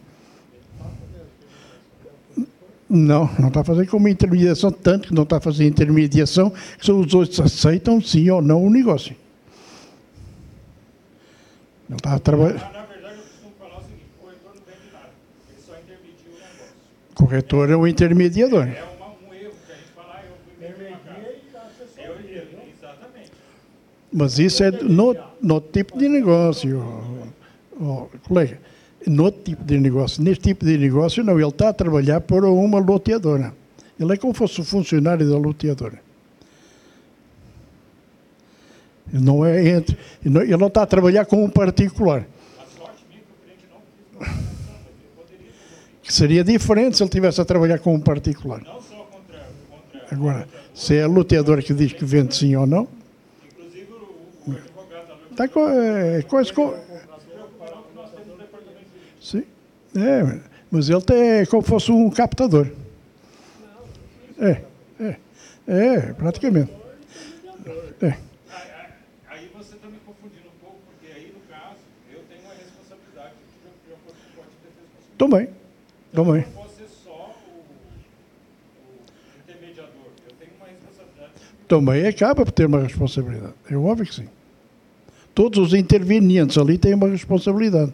Não, 2.89 3.29
não 3.37 3.49
está 3.49 3.59
a 3.59 3.63
fazer 3.65 3.85
como 3.87 4.07
intermediação, 4.07 4.71
tanto 4.71 5.09
que 5.09 5.13
não 5.13 5.23
está 5.23 5.37
a 5.37 5.41
fazer 5.41 5.65
intermediação, 5.65 6.49
que 6.49 6.85
são 6.85 7.01
os 7.01 7.13
outros 7.13 7.37
aceitam 7.39 8.01
sim 8.01 8.29
ou 8.29 8.41
não 8.41 8.63
o 8.63 8.69
negócio. 8.69 9.13
Não 11.89 11.97
está 11.97 12.13
a 12.13 12.19
trabalhar. 12.19 12.71
Na 12.73 12.85
verdade, 12.85 13.15
eu 13.17 13.23
costumo 13.23 13.53
falar 13.59 13.79
o 13.79 13.83
seguinte: 13.83 14.05
o 14.17 14.21
corretor 14.21 14.53
não 14.55 14.61
vende 14.63 14.93
nada, 14.93 15.09
ele 15.49 15.61
só 15.65 15.73
intermedia 15.73 16.29
o 16.29 16.33
negócio. 16.33 16.75
Corretor 17.13 17.69
é 17.69 17.75
o 17.75 17.87
intermediador. 17.87 18.67
É 18.67 18.83
uma, 18.83 19.07
um 19.07 19.33
erro 19.33 19.53
que 19.65 19.71
a 19.71 19.75
gente 19.75 19.91
fala, 19.93 20.15
ah, 20.15 20.23
eu 20.25 20.71
casa. 21.51 21.85
Eu, 21.97 22.13
eu, 22.13 22.47
exatamente. 22.73 23.31
Mas 24.13 24.39
isso 24.39 24.63
é 24.63 24.71
no, 24.71 25.13
no 25.41 25.59
tipo 25.59 25.97
de 25.97 26.07
negócio, 26.07 26.79
ó, 27.79 28.07
colega. 28.27 28.59
No 29.05 29.31
tipo 29.31 29.63
de 29.63 29.79
negócio. 29.79 30.23
Neste 30.23 30.43
tipo 30.43 30.65
de 30.65 30.77
negócio, 30.77 31.23
não. 31.23 31.39
Ele 31.39 31.47
está 31.47 31.69
a 31.69 31.73
trabalhar 31.73 32.21
para 32.21 32.49
uma 32.49 32.79
loteadora. 32.79 33.53
Ele 33.99 34.13
é 34.13 34.17
como 34.17 34.33
se 34.33 34.39
fosse 34.39 34.61
o 34.61 34.63
funcionário 34.63 35.29
da 35.29 35.37
loteadora. 35.37 35.99
Ele 39.13 39.23
não 39.23 39.45
é 39.45 39.67
entre. 39.69 39.97
Ele 40.23 40.33
não, 40.33 40.41
ele 40.41 40.57
não 40.57 40.67
está 40.67 40.83
a 40.83 40.85
trabalhar 40.85 41.25
com 41.25 41.43
um 41.43 41.49
particular. 41.49 42.27
A 42.59 42.65
sorte 42.65 43.03
minha 43.09 43.21
que 46.07 46.13
seria 46.13 46.43
diferente 46.43 46.95
se 46.95 47.03
ele 47.03 47.09
estivesse 47.09 47.41
a 47.41 47.45
trabalhar 47.45 47.79
com 47.79 47.93
um 47.93 47.99
particular. 47.99 48.61
não 48.61 48.81
só 48.81 48.95
contra, 49.11 49.45
contra 49.69 50.15
Agora, 50.15 50.47
se 50.73 50.95
é 50.95 51.03
a 51.03 51.07
loteadora 51.07 51.61
que 51.61 51.73
diz 51.73 51.91
que 51.91 52.05
vende 52.05 52.33
sim 52.33 52.55
ou 52.55 52.65
não, 52.65 52.87
inclusive 53.45 53.91
o, 53.91 54.51
advogado 54.51 55.07
da 55.07 55.31
está 55.31 55.47
com, 55.49 55.67
é, 55.67 56.21
quase 56.21 56.53
com. 56.53 56.73
Sim. 59.27 59.43
É, 59.93 60.39
mas 60.71 60.89
ele 60.89 61.01
tem, 61.01 61.17
é 61.17 61.45
como 61.45 61.61
se 61.61 61.67
fosse 61.67 61.91
um 61.91 62.09
captador. 62.09 62.71
É, 64.39 64.61
é, 65.01 65.17
é, 65.67 66.13
praticamente. 66.13 66.71
É. 68.01 68.17
Aí, 69.27 69.51
você 69.53 69.75
está 69.75 69.89
me 69.89 69.97
confundindo 70.05 70.47
um 70.47 70.59
pouco, 70.61 70.77
porque 70.85 71.11
aí, 71.11 71.33
no 71.33 71.41
caso, 71.53 71.75
eu 72.09 72.21
tenho 72.29 72.41
uma 72.41 72.53
responsabilidade 72.53 73.33
com 73.61 74.01
o. 74.01 75.17
Também, 75.17 75.49
também. 76.13 76.45
Não 76.45 76.63
posso 76.63 76.75
ser 76.77 76.87
só 76.87 77.35
o 77.49 77.65
intermediador. 79.43 79.91
Eu 80.25 80.35
tenho 80.39 80.51
uma 80.55 80.67
responsabilidade. 80.67 81.31
Também 81.67 82.07
acaba 82.07 82.45
por 82.45 82.51
ter 82.53 82.65
uma 82.67 82.79
responsabilidade. 82.79 83.55
É 83.69 83.75
óbvio 83.75 84.05
que 84.05 84.15
sim. 84.15 84.29
Todos 85.35 85.59
os 85.59 85.73
intervenientes 85.73 86.57
ali 86.57 86.77
têm 86.77 86.93
uma 86.93 87.09
responsabilidade. 87.09 87.93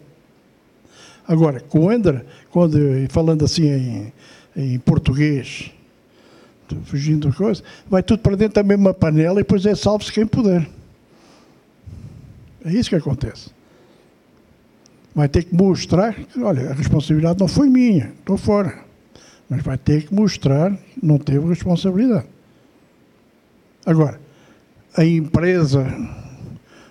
Agora, 1.26 1.60
quando, 1.60 2.20
quando 2.50 2.78
falando 3.08 3.44
assim 3.44 3.66
em, 3.66 4.12
em 4.56 4.78
português, 4.78 5.72
fugindo 6.84 7.30
de 7.30 7.36
coisa, 7.36 7.62
vai 7.88 8.02
tudo 8.02 8.20
para 8.20 8.36
dentro 8.36 8.54
da 8.54 8.62
mesma 8.62 8.92
panela 8.92 9.40
e 9.40 9.42
depois 9.42 9.64
é 9.66 9.74
salvo-se 9.74 10.12
quem 10.12 10.26
puder. 10.26 10.68
É 12.64 12.72
isso 12.72 12.88
que 12.88 12.96
acontece. 12.96 13.50
Vai 15.14 15.28
ter 15.28 15.44
que 15.44 15.54
mostrar 15.54 16.14
que, 16.14 16.40
olha, 16.40 16.70
a 16.70 16.74
responsabilidade 16.74 17.38
não 17.38 17.46
foi 17.46 17.68
minha, 17.68 18.12
estou 18.18 18.36
fora. 18.36 18.82
Mas 19.48 19.62
vai 19.62 19.78
ter 19.78 20.06
que 20.06 20.14
mostrar 20.14 20.72
que 20.72 21.04
não 21.04 21.18
teve 21.18 21.46
responsabilidade. 21.46 22.26
Agora, 23.86 24.18
a 24.96 25.04
empresa 25.04 25.86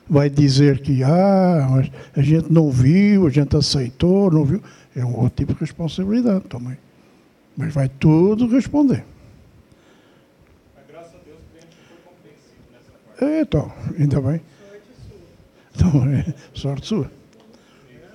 vai 0.09 0.29
dizer 0.29 0.81
que 0.81 1.03
ah, 1.03 1.67
mas 1.71 1.91
a 2.15 2.21
gente 2.21 2.51
não 2.51 2.69
viu, 2.69 3.27
a 3.27 3.29
gente 3.29 3.55
aceitou, 3.55 4.31
não 4.31 4.45
viu. 4.45 4.61
É 4.95 5.03
um 5.03 5.15
outro 5.15 5.37
tipo 5.37 5.53
de 5.53 5.59
responsabilidade 5.59 6.45
também. 6.45 6.77
Mas 7.57 7.73
vai 7.73 7.89
tudo 7.89 8.47
responder. 8.47 9.03
Mas 10.75 10.85
graças 10.87 11.15
a 11.15 11.17
Deus 11.25 11.37
o 11.39 11.51
cliente 11.51 11.75
foi 11.87 11.97
compreensivo 12.03 12.63
nessa 12.71 12.91
parte. 12.91 13.23
É, 13.23 13.41
então, 13.41 13.71
ainda 13.97 14.21
bem. 14.21 14.41
Então, 15.75 16.07
é 16.09 16.33
sorte 16.53 16.87
sua. 16.87 17.11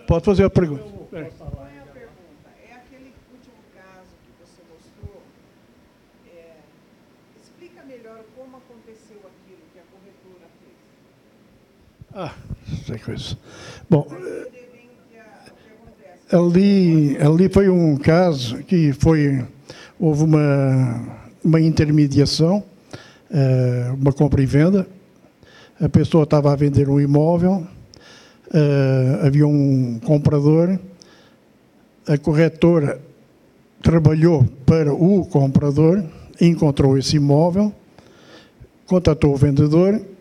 Pode 0.07 0.24
fazer 0.24 0.44
a 0.44 0.51
pergunta. 0.51 0.85
É 1.12 1.20
a 1.20 1.24
pergunta? 1.92 2.48
É 2.70 2.74
aquele 2.77 3.12
último 3.33 3.61
caso 3.74 4.14
que 4.24 4.33
você 4.40 4.62
mostrou. 4.70 5.22
é, 6.35 6.57
explica 7.42 7.83
melhor 7.85 8.22
como 8.37 8.57
aconteceu 8.57 9.18
aquilo 9.18 9.62
que 9.72 9.79
a 9.79 9.83
corretora 9.90 10.46
fez. 10.61 10.79
Ah, 12.20 12.35
sei 12.85 12.98
coisa. 12.98 13.38
Bom, 13.88 14.00
o 14.00 14.11
que 14.11 14.16
acontece. 16.26 16.35
Ali, 16.35 17.16
ali 17.18 17.48
foi 17.48 17.68
um 17.68 17.96
caso 17.96 18.57
que 18.64 18.92
foi 18.92 19.46
houve 20.00 20.24
uma, 20.24 21.00
uma 21.44 21.61
intermediação, 21.61 22.64
eh, 23.31 23.92
uma 23.94 24.12
compra 24.12 24.42
e 24.42 24.46
venda. 24.46 24.85
A 25.81 25.88
pessoa 25.88 26.24
estava 26.24 26.52
a 26.52 26.57
vender 26.57 26.88
um 26.88 27.00
imóvel, 27.00 27.64
eh, 28.52 29.20
havia 29.22 29.46
um 29.46 30.00
comprador, 30.04 30.76
a 32.04 32.18
corretora 32.18 33.00
trabalhou 33.81 34.44
para 34.66 34.92
o 34.92 35.24
comprador, 35.24 36.02
encontrou 36.40 36.98
esse 36.98 37.14
imóvel, 37.14 37.72
contatou 38.87 39.35
o 39.35 39.37
vendedor 39.37 40.17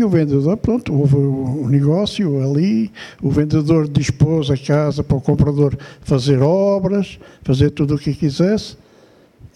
e 0.00 0.04
o 0.04 0.08
vendedor, 0.08 0.56
pronto, 0.56 0.94
houve 0.94 1.14
o 1.14 1.68
negócio 1.68 2.42
ali, 2.42 2.90
o 3.22 3.30
vendedor 3.30 3.86
dispôs 3.86 4.50
a 4.50 4.56
casa 4.56 5.04
para 5.04 5.16
o 5.16 5.20
comprador 5.20 5.76
fazer 6.00 6.40
obras, 6.40 7.18
fazer 7.42 7.70
tudo 7.70 7.94
o 7.96 7.98
que 7.98 8.14
quisesse, 8.14 8.78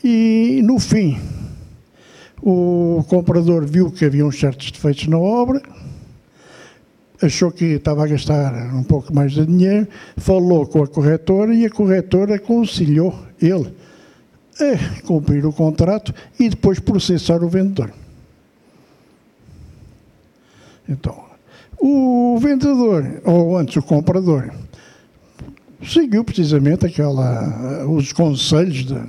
e 0.02 0.60
no 0.62 0.78
fim, 0.78 1.18
o 2.42 3.02
comprador 3.08 3.64
viu 3.64 3.90
que 3.90 4.04
havia 4.04 4.26
uns 4.26 4.38
certos 4.38 4.70
defeitos 4.70 5.06
na 5.06 5.18
obra, 5.18 5.62
achou 7.22 7.50
que 7.50 7.64
estava 7.64 8.04
a 8.04 8.06
gastar 8.06 8.52
um 8.74 8.82
pouco 8.82 9.14
mais 9.14 9.32
de 9.32 9.46
dinheiro, 9.46 9.88
falou 10.18 10.66
com 10.66 10.82
a 10.82 10.86
corretora 10.86 11.54
e 11.54 11.64
a 11.64 11.70
corretora 11.70 12.34
aconselhou 12.34 13.18
ele 13.40 13.74
a 14.60 15.02
cumprir 15.06 15.46
o 15.46 15.52
contrato 15.54 16.14
e 16.38 16.50
depois 16.50 16.78
processar 16.78 17.42
o 17.42 17.48
vendedor. 17.48 18.03
Então, 20.88 21.24
o 21.78 22.38
vendedor, 22.38 23.20
ou 23.24 23.56
antes 23.56 23.76
o 23.76 23.82
comprador, 23.82 24.50
seguiu 25.82 26.24
precisamente 26.24 26.86
aquela, 26.86 27.86
os 27.86 28.12
conselhos 28.12 28.84
da, 28.84 29.04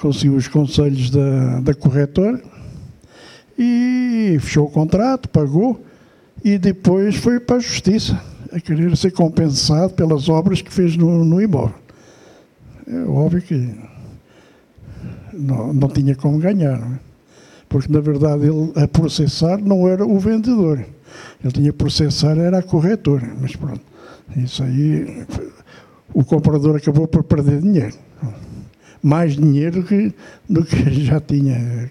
conseguiu 0.00 0.36
os 0.36 0.48
conselhos 0.48 1.10
da, 1.10 1.60
da 1.60 1.74
corretora 1.74 2.42
e 3.58 4.38
fechou 4.40 4.66
o 4.66 4.70
contrato, 4.70 5.28
pagou 5.28 5.84
e 6.42 6.56
depois 6.56 7.16
foi 7.16 7.38
para 7.38 7.56
a 7.56 7.60
justiça 7.60 8.20
a 8.50 8.58
querer 8.58 8.96
ser 8.96 9.12
compensado 9.12 9.92
pelas 9.92 10.28
obras 10.28 10.62
que 10.62 10.72
fez 10.72 10.96
no, 10.96 11.24
no 11.24 11.40
imóvel. 11.40 11.74
É 12.86 12.98
óbvio 13.02 13.42
que 13.42 13.74
não, 15.32 15.72
não 15.72 15.88
tinha 15.88 16.16
como 16.16 16.38
ganhar, 16.38 16.78
não 16.78 16.94
é? 16.94 16.98
porque 17.68 17.92
na 17.92 18.00
verdade 18.00 18.46
ele 18.46 18.72
a 18.74 18.88
processar 18.88 19.58
não 19.58 19.86
era 19.86 20.04
o 20.04 20.18
vendedor, 20.18 20.84
ele 21.42 21.52
tinha 21.52 21.70
a 21.70 21.74
processar 21.74 22.36
era 22.38 22.58
a 22.58 22.62
corretora, 22.62 23.28
mas 23.40 23.56
pronto, 23.56 23.82
isso 24.36 24.62
aí 24.62 25.24
o 26.12 26.24
comprador 26.24 26.76
acabou 26.76 27.06
por 27.06 27.22
perder 27.24 27.60
dinheiro, 27.60 27.94
mais 29.02 29.36
dinheiro 29.36 29.82
que, 29.82 30.12
do 30.48 30.64
que 30.64 31.04
já 31.04 31.20
tinha 31.20 31.90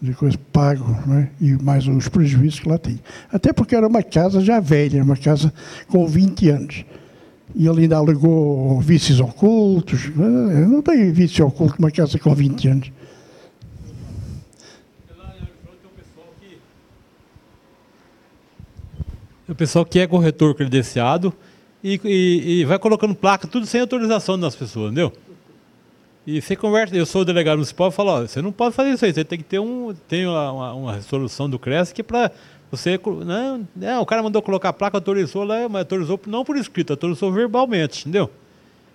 de 0.00 0.12
coisa 0.12 0.38
pago, 0.52 0.96
não 1.06 1.16
é? 1.16 1.30
e 1.40 1.52
mais 1.62 1.86
os 1.86 2.08
prejuízos 2.08 2.60
que 2.60 2.68
lá 2.68 2.78
tinha. 2.78 3.00
Até 3.32 3.52
porque 3.52 3.74
era 3.74 3.86
uma 3.86 4.02
casa 4.02 4.40
já 4.40 4.60
velha, 4.60 5.02
uma 5.02 5.16
casa 5.16 5.52
com 5.88 6.06
20 6.06 6.48
anos. 6.50 6.84
E 7.54 7.66
ele 7.66 7.82
ainda 7.82 7.96
alegou 7.96 8.80
vícios 8.80 9.20
ocultos. 9.20 10.10
Não 10.14 10.82
tem 10.82 11.10
vício 11.12 11.46
oculto 11.46 11.76
numa 11.78 11.90
casa 11.90 12.18
com 12.18 12.34
20 12.34 12.68
anos. 12.68 12.92
O 19.48 19.54
pessoal 19.54 19.84
que 19.84 19.98
é 19.98 20.06
corretor 20.06 20.54
credenciado 20.54 21.32
e, 21.82 22.00
e- 22.04 22.60
e 22.60 22.64
vai 22.64 22.78
colocando 22.78 23.14
placa, 23.14 23.46
tudo 23.46 23.64
sem 23.66 23.80
autorização 23.80 24.38
das 24.38 24.56
pessoas, 24.56 24.86
entendeu? 24.92 25.12
E 26.26 26.40
você 26.42 26.56
conversa, 26.56 26.96
eu 26.96 27.06
sou 27.06 27.20
o 27.22 27.24
delegado 27.24 27.54
municipal 27.56 27.88
e 27.88 27.92
falo, 27.92 28.10
ó, 28.10 28.20
você 28.22 28.42
não 28.42 28.50
pode 28.50 28.74
fazer 28.74 28.90
isso 28.90 29.04
aí, 29.04 29.14
você 29.14 29.24
tem 29.24 29.38
que 29.38 29.44
ter 29.44 29.60
um, 29.60 29.94
tem 30.08 30.26
uma, 30.26 30.50
uma- 30.50 30.74
uma 30.74 30.92
resolução 30.94 31.48
do 31.48 31.56
CRES 31.58 31.92
que 31.92 32.00
é 32.00 32.04
para 32.04 32.32
você, 32.68 32.98
não, 33.24 33.68
não, 33.76 34.02
o 34.02 34.06
cara 34.06 34.20
mandou 34.24 34.42
colocar 34.42 34.70
a 34.70 34.72
placa, 34.72 34.96
autorizou 34.96 35.44
lá, 35.44 35.68
mas 35.68 35.82
autorizou 35.82 36.18
não 36.26 36.44
por 36.44 36.56
escrito, 36.56 36.90
autorizou 36.92 37.30
verbalmente, 37.30 38.00
entendeu? 38.00 38.28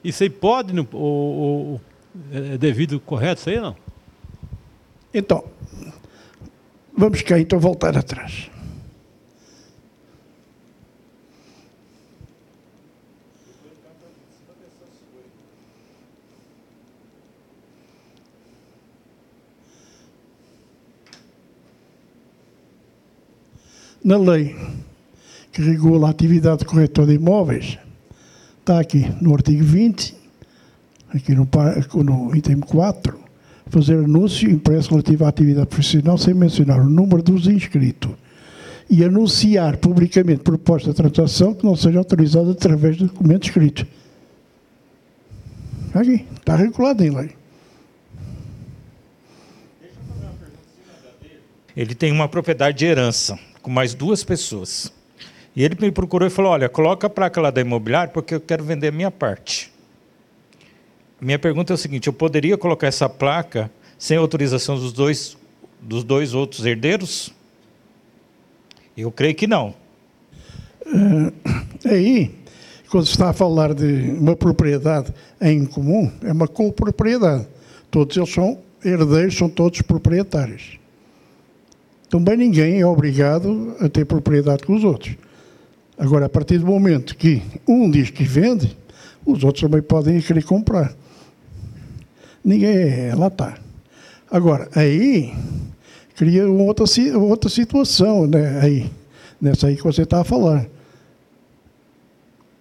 Isso 0.03 0.21
aí 0.23 0.29
pode, 0.29 0.77
o, 0.77 0.85
o- 0.91 1.75
o- 1.75 1.81
é 2.33 2.57
devido, 2.57 2.99
correto 2.99 3.39
isso 3.39 3.49
aí 3.49 3.61
não? 3.61 3.77
Então, 5.13 5.45
vamos 6.97 7.21
cá 7.21 7.39
então 7.39 7.57
voltar 7.57 7.95
atrás. 7.97 8.50
Na 24.03 24.17
lei 24.17 24.55
que 25.51 25.61
regula 25.61 26.07
a 26.07 26.11
atividade 26.11 26.59
de 26.59 26.65
corretor 26.65 27.05
de 27.05 27.13
imóveis, 27.13 27.77
está 28.59 28.79
aqui 28.79 29.11
no 29.21 29.33
artigo 29.33 29.63
20, 29.63 30.15
aqui 31.13 31.35
no, 31.35 31.47
no 32.03 32.35
item 32.35 32.59
4, 32.59 33.19
fazer 33.67 33.95
anúncio 33.95 34.49
impresso 34.49 34.91
relativo 34.91 35.25
à 35.25 35.29
atividade 35.29 35.67
profissional 35.67 36.17
sem 36.17 36.33
mencionar 36.33 36.79
o 36.79 36.89
número 36.89 37.21
dos 37.21 37.47
inscritos 37.47 38.11
e 38.89 39.03
anunciar 39.03 39.77
publicamente 39.77 40.41
proposta 40.41 40.91
de 40.91 40.95
transação 40.95 41.53
que 41.53 41.65
não 41.65 41.75
seja 41.75 41.99
autorizada 41.99 42.51
através 42.51 42.97
de 42.97 43.05
documento 43.05 43.45
escrito. 43.45 43.85
Aqui, 45.93 46.25
está 46.37 46.55
regulado 46.55 47.03
em 47.03 47.09
lei. 47.09 47.31
Ele 51.75 51.95
tem 51.95 52.11
uma 52.11 52.27
propriedade 52.27 52.79
de 52.79 52.85
herança 52.85 53.37
com 53.62 53.70
mais 53.70 53.93
duas 53.93 54.24
pessoas. 54.24 54.91
E 55.55 55.64
ele 55.64 55.76
me 55.80 55.91
procurou 55.91 56.28
e 56.28 56.32
falou: 56.32 56.51
Olha, 56.51 56.70
coloca 56.70 57.07
a 57.07 57.09
placa 57.09 57.41
lá 57.41 57.51
da 57.51 57.62
imobiliária 57.62 58.12
porque 58.12 58.36
eu 58.36 58.41
quero 58.41 58.64
vender 58.64 58.88
a 58.88 58.91
minha 58.91 59.12
parte. 59.12 59.72
Minha 61.20 61.38
pergunta 61.38 61.74
é 61.74 61.76
o 61.76 61.78
seguinte: 61.78 62.07
eu 62.07 62.14
poderia 62.14 62.57
colocar 62.57 62.88
essa 62.88 63.07
placa 63.07 63.70
sem 63.97 64.18
autorização 64.18 64.76
dos 64.76 64.91
dois, 64.91 65.38
dos 65.80 66.03
dois 66.03 66.34
outros 66.34 66.66
herdeiros? 66.66 67.34
Eu 68.97 69.12
creio 69.12 69.36
que 69.36 69.47
não. 69.47 69.74
Aí, 71.86 72.36
quando 72.89 73.05
se 73.05 73.12
está 73.12 73.30
a 73.30 73.34
falar 73.34 73.74
de 73.74 74.12
uma 74.12 74.36
propriedade 74.36 75.14
em 75.39 75.66
comum, 75.66 76.12
é 76.24 76.32
uma 76.32 76.47
copropriedade. 76.47 77.47
Todos 77.89 78.18
eles 78.18 78.34
são 78.34 78.59
herdeiros, 78.84 79.38
são 79.38 79.49
todos 79.49 79.82
proprietários. 79.82 80.80
Também 82.12 82.36
ninguém 82.36 82.82
é 82.82 82.86
obrigado 82.86 83.74
a 83.80 83.88
ter 83.88 84.03
propriedade 84.03 84.66
com 84.66 84.76
os 84.76 84.84
outros. 84.84 85.16
Agora, 85.97 86.26
a 86.26 86.30
partir 86.30 86.57
do 86.57 86.66
momento 86.66 87.16
que 87.16 87.41
um 87.66 87.89
diz 87.89 88.09
que 88.09 88.26
vende, 88.26 88.78
os 89.26 89.45
outros 89.45 89.62
também 89.62 89.82
podem 89.82 90.20
querer 90.20 90.43
comprar. 90.43 90.93
Ninguém 92.43 92.76
é, 92.76 93.16
lá 93.16 93.28
está. 93.28 93.57
Agora, 94.30 94.70
aí 94.76 95.34
cria 96.14 96.51
uma 96.51 96.66
outra, 96.66 96.86
outra 97.18 97.49
situação, 97.49 98.28
né? 98.28 98.59
Aí, 98.62 98.91
nessa 99.39 99.68
aí 99.68 99.78
que 99.78 99.84
você 99.84 100.01
está 100.01 100.20
a 100.20 100.26
falar. 100.26 100.68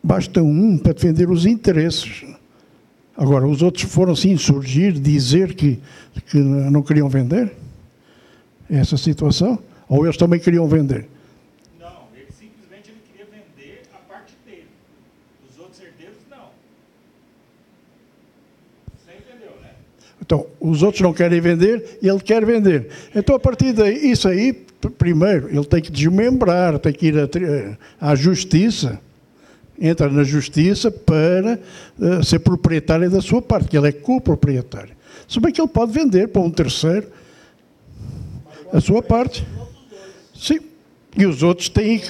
Basta 0.00 0.40
um 0.40 0.78
para 0.78 0.92
defender 0.92 1.28
os 1.28 1.44
interesses. 1.44 2.24
Agora, 3.16 3.48
os 3.48 3.62
outros 3.62 3.82
foram 3.82 4.14
se 4.14 4.28
insurgir, 4.30 4.92
dizer 4.92 5.54
que, 5.54 5.80
que 6.30 6.38
não 6.38 6.82
queriam 6.82 7.08
vender? 7.08 7.52
Essa 8.70 8.96
situação? 8.96 9.58
Ou 9.88 10.04
eles 10.04 10.16
também 10.16 10.38
queriam 10.38 10.68
vender? 10.68 11.08
Não, 11.80 12.04
ele 12.14 12.26
simplesmente 12.30 12.90
ele 12.90 13.00
queria 13.10 13.26
vender 13.26 13.82
a 13.92 13.98
parte 13.98 14.32
dele. 14.46 14.66
Os 15.50 15.58
outros 15.58 15.80
herdeiros, 15.80 16.18
não. 16.30 16.50
Você 18.96 19.10
entendeu, 19.18 19.50
né? 19.60 19.70
Então, 20.22 20.46
os 20.60 20.84
outros 20.84 21.00
não 21.00 21.12
querem 21.12 21.40
vender 21.40 21.98
e 22.00 22.08
ele 22.08 22.20
quer 22.20 22.46
vender. 22.46 22.88
Então, 23.12 23.34
a 23.34 23.40
partir 23.40 23.72
daí, 23.72 24.12
isso 24.12 24.28
aí, 24.28 24.52
primeiro, 24.96 25.48
ele 25.48 25.64
tem 25.64 25.82
que 25.82 25.90
desmembrar, 25.90 26.78
tem 26.78 26.92
que 26.92 27.08
ir 27.08 27.16
à 27.18 28.10
à 28.12 28.14
justiça, 28.14 29.00
entra 29.80 30.08
na 30.08 30.22
justiça 30.22 30.92
para 30.92 31.58
eh, 32.00 32.22
ser 32.22 32.38
proprietário 32.38 33.10
da 33.10 33.20
sua 33.20 33.42
parte, 33.42 33.68
que 33.68 33.76
ele 33.76 33.88
é 33.88 33.92
coproprietário. 33.92 34.94
Se 35.26 35.40
bem 35.40 35.52
que 35.52 35.60
ele 35.60 35.68
pode 35.68 35.90
vender 35.90 36.28
para 36.28 36.42
um 36.42 36.50
terceiro 36.50 37.08
a 38.72 38.80
sua 38.80 39.02
parte. 39.02 39.46
Sim. 40.34 40.60
E 41.16 41.26
os 41.26 41.42
outros 41.42 41.68
têm 41.68 42.00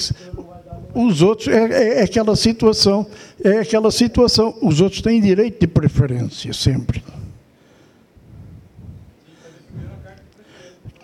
Os 0.93 1.23
outros, 1.23 1.47
é, 1.47 1.65
é- 1.71 2.01
é 2.01 2.03
aquela 2.03 2.35
situação, 2.35 3.07
é 3.45 3.59
aquela 3.59 3.93
situação. 3.93 4.57
Os 4.61 4.81
outros 4.81 5.01
têm 5.01 5.21
direito 5.21 5.61
de 5.61 5.67
preferência, 5.69 6.53
sempre. 6.53 7.03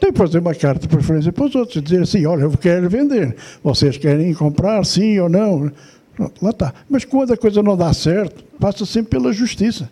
Tem 0.00 0.12
que 0.12 0.18
fazer 0.18 0.40
uma 0.40 0.54
carta 0.54 0.80
de 0.80 0.88
preferência 0.88 1.32
para 1.32 1.44
os 1.44 1.54
outros, 1.54 1.82
dizer 1.82 2.02
assim, 2.02 2.26
olha, 2.26 2.42
eu 2.42 2.50
quero 2.58 2.88
vender, 2.90 3.36
vocês 3.62 3.96
querem 3.96 4.34
comprar, 4.34 4.84
sim 4.84 5.18
ou 5.20 5.28
não? 5.28 5.70
Pronto, 6.14 6.44
lá 6.44 6.50
está. 6.50 6.74
Mas 6.88 7.04
quando 7.04 7.32
a 7.32 7.36
coisa 7.36 7.62
não 7.62 7.76
dá 7.76 7.92
certo, 7.92 8.42
passa 8.58 8.84
sempre 8.84 9.10
pela 9.10 9.32
justiça. 9.32 9.88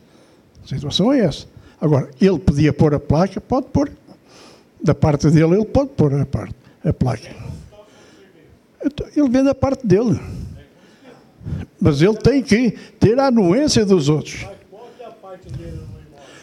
A 0.64 0.66
situação 0.68 1.12
é 1.12 1.20
essa. 1.20 1.46
Agora, 1.80 2.10
ele 2.20 2.38
podia 2.38 2.72
pôr 2.72 2.94
a 2.94 3.00
placa, 3.00 3.40
pode 3.40 3.66
pôr. 3.68 3.90
Da 4.84 4.94
parte 4.94 5.30
dele, 5.30 5.54
ele 5.54 5.64
pode 5.64 5.92
pôr 5.92 6.12
a, 6.12 6.26
parte, 6.26 6.54
a 6.84 6.92
placa. 6.92 7.34
Então, 8.84 9.06
ele 9.16 9.28
vende 9.30 9.48
a 9.48 9.54
parte 9.54 9.86
dele. 9.86 10.20
Mas 11.80 12.02
ele 12.02 12.16
tem 12.18 12.42
que 12.42 12.72
ter 13.00 13.18
a 13.18 13.28
anuência 13.28 13.86
dos 13.86 14.10
outros. 14.10 14.46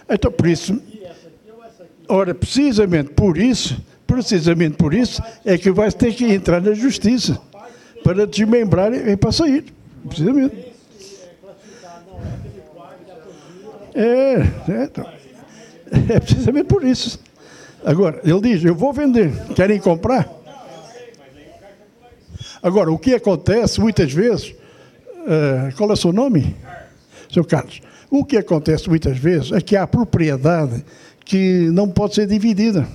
Então, 0.09 0.31
por 0.31 0.47
isso? 0.47 0.81
Ora, 2.09 2.33
precisamente 2.33 3.11
por 3.11 3.37
isso, 3.37 3.79
precisamente 4.07 4.75
por 4.75 4.91
isso, 4.91 5.21
é 5.45 5.55
que 5.55 5.69
vai 5.69 5.91
ter 5.91 6.11
que 6.15 6.25
entrar 6.25 6.59
na 6.59 6.73
justiça 6.73 7.39
para 8.03 8.25
desmembrar 8.25 8.91
e 8.91 9.15
para 9.15 9.31
sair. 9.31 9.65
Precisamente. 10.07 10.71
É, 13.93 14.01
é, 14.03 14.83
então, 14.83 15.05
é 16.09 16.19
precisamente 16.19 16.65
por 16.65 16.83
isso. 16.83 17.19
Agora, 17.83 18.19
ele 18.23 18.41
diz, 18.41 18.63
eu 18.63 18.75
vou 18.75 18.93
vender, 18.93 19.31
querem 19.55 19.79
comprar? 19.79 20.29
Agora, 22.61 22.91
o 22.91 22.97
que 22.97 23.13
acontece 23.15 23.79
muitas 23.81 24.11
vezes, 24.13 24.53
eh, 25.27 25.71
qual 25.75 25.89
é 25.89 25.93
o 25.93 25.97
seu 25.97 26.13
nome? 26.13 26.55
Seu 27.31 27.43
Carlos. 27.43 27.81
O 28.09 28.23
que 28.23 28.37
acontece 28.37 28.87
muitas 28.89 29.17
vezes 29.17 29.51
é 29.51 29.61
que 29.61 29.75
há 29.75 29.87
propriedade 29.87 30.83
que 31.25 31.69
não 31.71 31.89
pode 31.89 32.15
ser 32.15 32.27
dividida. 32.27 32.87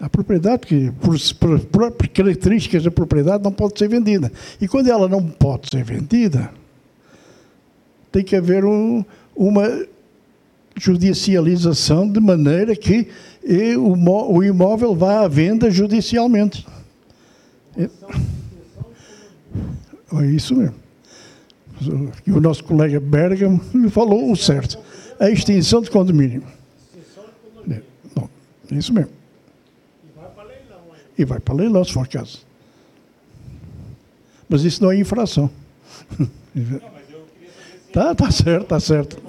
A 0.00 0.08
propriedade 0.08 0.66
que, 0.66 0.90
por, 0.92 1.16
por 1.38 1.60
próprias 1.66 2.12
características 2.14 2.84
da 2.84 2.90
propriedade, 2.90 3.44
não 3.44 3.52
pode 3.52 3.78
ser 3.78 3.88
vendida. 3.88 4.32
E 4.58 4.66
quando 4.66 4.88
ela 4.88 5.06
não 5.08 5.22
pode 5.26 5.68
ser 5.68 5.84
vendida, 5.84 6.50
tem 8.10 8.24
que 8.24 8.34
haver 8.34 8.64
um- 8.64 9.04
uma 9.36 9.68
judicialização 10.76 12.10
de 12.10 12.20
maneira 12.20 12.74
que 12.74 13.08
eh, 13.44 13.76
o, 13.76 14.42
imóvel 14.42 14.94
vá 14.94 15.24
à 15.24 15.28
venda 15.28 15.70
judicialmente. 15.70 16.66
É, 17.76 17.88
é 20.22 20.26
isso 20.26 20.54
mesmo. 20.54 20.76
E 22.26 22.32
o 22.32 22.40
nosso 22.40 22.62
colega 22.64 23.00
Bergamo 23.00 23.60
me 23.72 23.88
falou 23.88 24.30
o 24.30 24.36
certo. 24.36 24.78
A 25.18 25.30
extinção 25.30 25.80
de 25.80 25.90
condomínio. 25.90 26.42
É, 27.70 27.80
bom, 28.14 28.28
é 28.70 28.74
isso 28.74 28.92
mesmo. 28.92 29.10
E 31.16 31.24
vai 31.24 31.40
para 31.40 31.54
leilão 31.54 31.84
se 31.84 31.92
for 31.92 32.06
caso. 32.08 32.46
Mas 34.48 34.64
isso 34.64 34.82
não 34.82 34.90
é 34.90 34.96
infração. 34.96 35.50
Tá, 37.92 38.14
tá 38.14 38.30
certo, 38.30 38.66
tá 38.68 38.78
certo. 38.78 39.20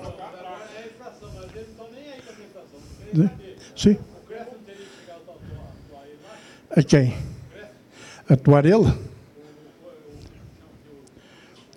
Sim. 3.75 3.95
que 3.95 4.33
chegar 4.33 5.19
a 6.69 6.83
quem? 6.83 7.13
Atuar 8.29 8.65
ele? 8.65 8.93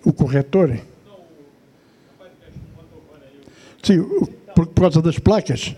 O 0.05 0.13
corretor? 0.13 0.79
Sim, 3.83 4.03
por, 4.55 4.67
causa 4.67 5.01
das 5.01 5.19
placas? 5.19 5.75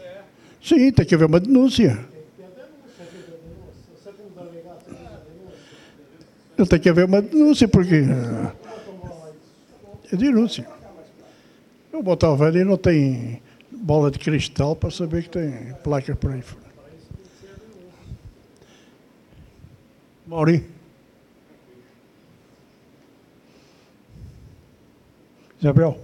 Sim, 0.62 0.92
tem 0.92 1.06
que 1.06 1.16
haver 1.16 1.26
uma 1.26 1.40
denúncia. 1.40 2.06
Ele 6.58 6.68
tem 6.68 6.80
que 6.80 6.90
haver 6.90 7.06
uma 7.06 7.22
denúncia, 7.22 7.68
porque. 7.68 8.04
ah, 8.10 8.54
É 10.12 10.16
denúncia. 10.16 10.68
O 11.94 12.04
Botavelli 12.04 12.64
não 12.64 12.78
tem 12.78 13.42
bola 13.84 14.12
de 14.12 14.20
cristal 14.20 14.76
para 14.76 14.92
saber 14.92 15.24
que 15.24 15.30
tem 15.30 15.74
placas 15.84 16.18
por 16.18 16.32
aí 16.32 16.42
fora. 16.42 16.68
Mauri. 20.28 20.70
Isabel. 25.60 26.00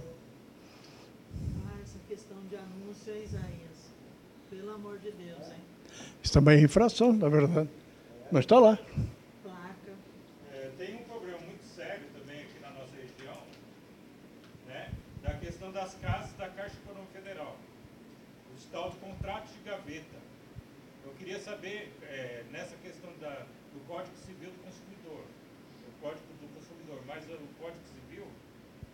Ah, 1.64 1.80
essa 1.82 1.98
questão 2.08 2.38
de 2.48 2.56
anúncio 2.56 3.12
é 3.12 3.22
Isaías. 3.22 3.92
Pelo 4.50 4.72
amor 4.72 4.98
de 4.98 5.12
Deus, 5.12 5.46
hein? 5.48 5.60
Isso 6.22 6.32
também 6.32 6.58
é 6.58 6.62
infração, 6.62 7.12
na 7.12 7.28
verdade. 7.28 7.68
Mas 8.32 8.44
está 8.44 8.58
lá. 8.58 8.78
Placa. 9.42 9.92
É, 10.52 10.70
tem 10.78 10.96
um 10.96 11.04
problema 11.04 11.38
muito 11.40 11.64
sério 11.76 12.06
também 12.18 12.40
aqui 12.40 12.58
na 12.60 12.70
nossa 12.70 12.96
região, 12.96 13.38
né, 14.66 14.90
da 15.22 15.34
questão 15.34 15.70
das 15.70 15.94
casas 16.02 16.32
da 16.36 16.48
Caixa 16.48 16.76
Econômica 16.82 17.20
Federal, 17.20 17.56
os 18.56 18.64
tal 18.72 18.90
de 18.90 18.96
contratos 18.96 19.52
de 19.52 19.70
gaveta. 19.70 20.16
Eu 21.04 21.12
queria 21.24 21.40
saber, 21.40 21.90
é, 22.02 22.44
nessa 22.52 22.76
questão 22.76 23.10
da, 23.18 23.46
do 23.72 23.80
Código 23.88 24.14
Civil 24.26 24.50
do 24.50 24.62
Consumidor, 24.62 25.24
o 25.88 25.92
Código 26.02 26.26
do 26.34 26.54
Consumidor, 26.54 27.02
mas 27.06 27.24
o 27.24 27.48
Código 27.58 27.80
Civil, 27.86 28.26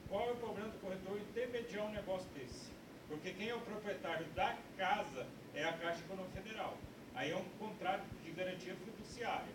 qual 0.09 0.28
é 0.28 0.33
o 0.33 0.37
problema 0.37 0.68
do 0.68 0.78
corretor 0.78 1.18
intermediar 1.18 1.87
um 1.87 1.91
negócio 1.91 2.28
desse? 2.31 2.70
Porque 3.09 3.33
quem 3.33 3.49
é 3.49 3.55
o 3.57 3.61
proprietário 3.61 4.24
da 4.37 4.57
casa 4.78 5.26
é 5.57 5.64
a 5.64 5.72
Caixa 5.72 5.99
Econômica 6.05 6.41
Federal. 6.41 6.78
Aí 7.16 7.33
é 7.33 7.37
um 7.37 7.45
contrato 7.59 8.05
de 8.24 8.31
garantia 8.31 8.76
fiduciária, 8.76 9.53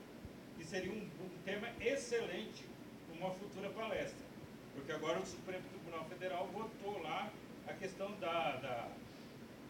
que 0.58 0.66
seria 0.66 0.92
um, 0.92 0.98
um 1.24 1.30
tema 1.46 1.70
excelente 1.80 2.66
para 3.08 3.16
uma 3.26 3.34
futura 3.36 3.70
palestra. 3.70 4.26
Porque 4.74 4.92
agora 4.92 5.18
o 5.20 5.26
Supremo 5.26 5.64
Tribunal 5.70 6.04
Federal 6.10 6.46
votou 6.48 7.02
lá 7.02 7.32
a 7.70 7.74
questão 7.74 8.12
da, 8.20 8.58
da- 8.58 8.90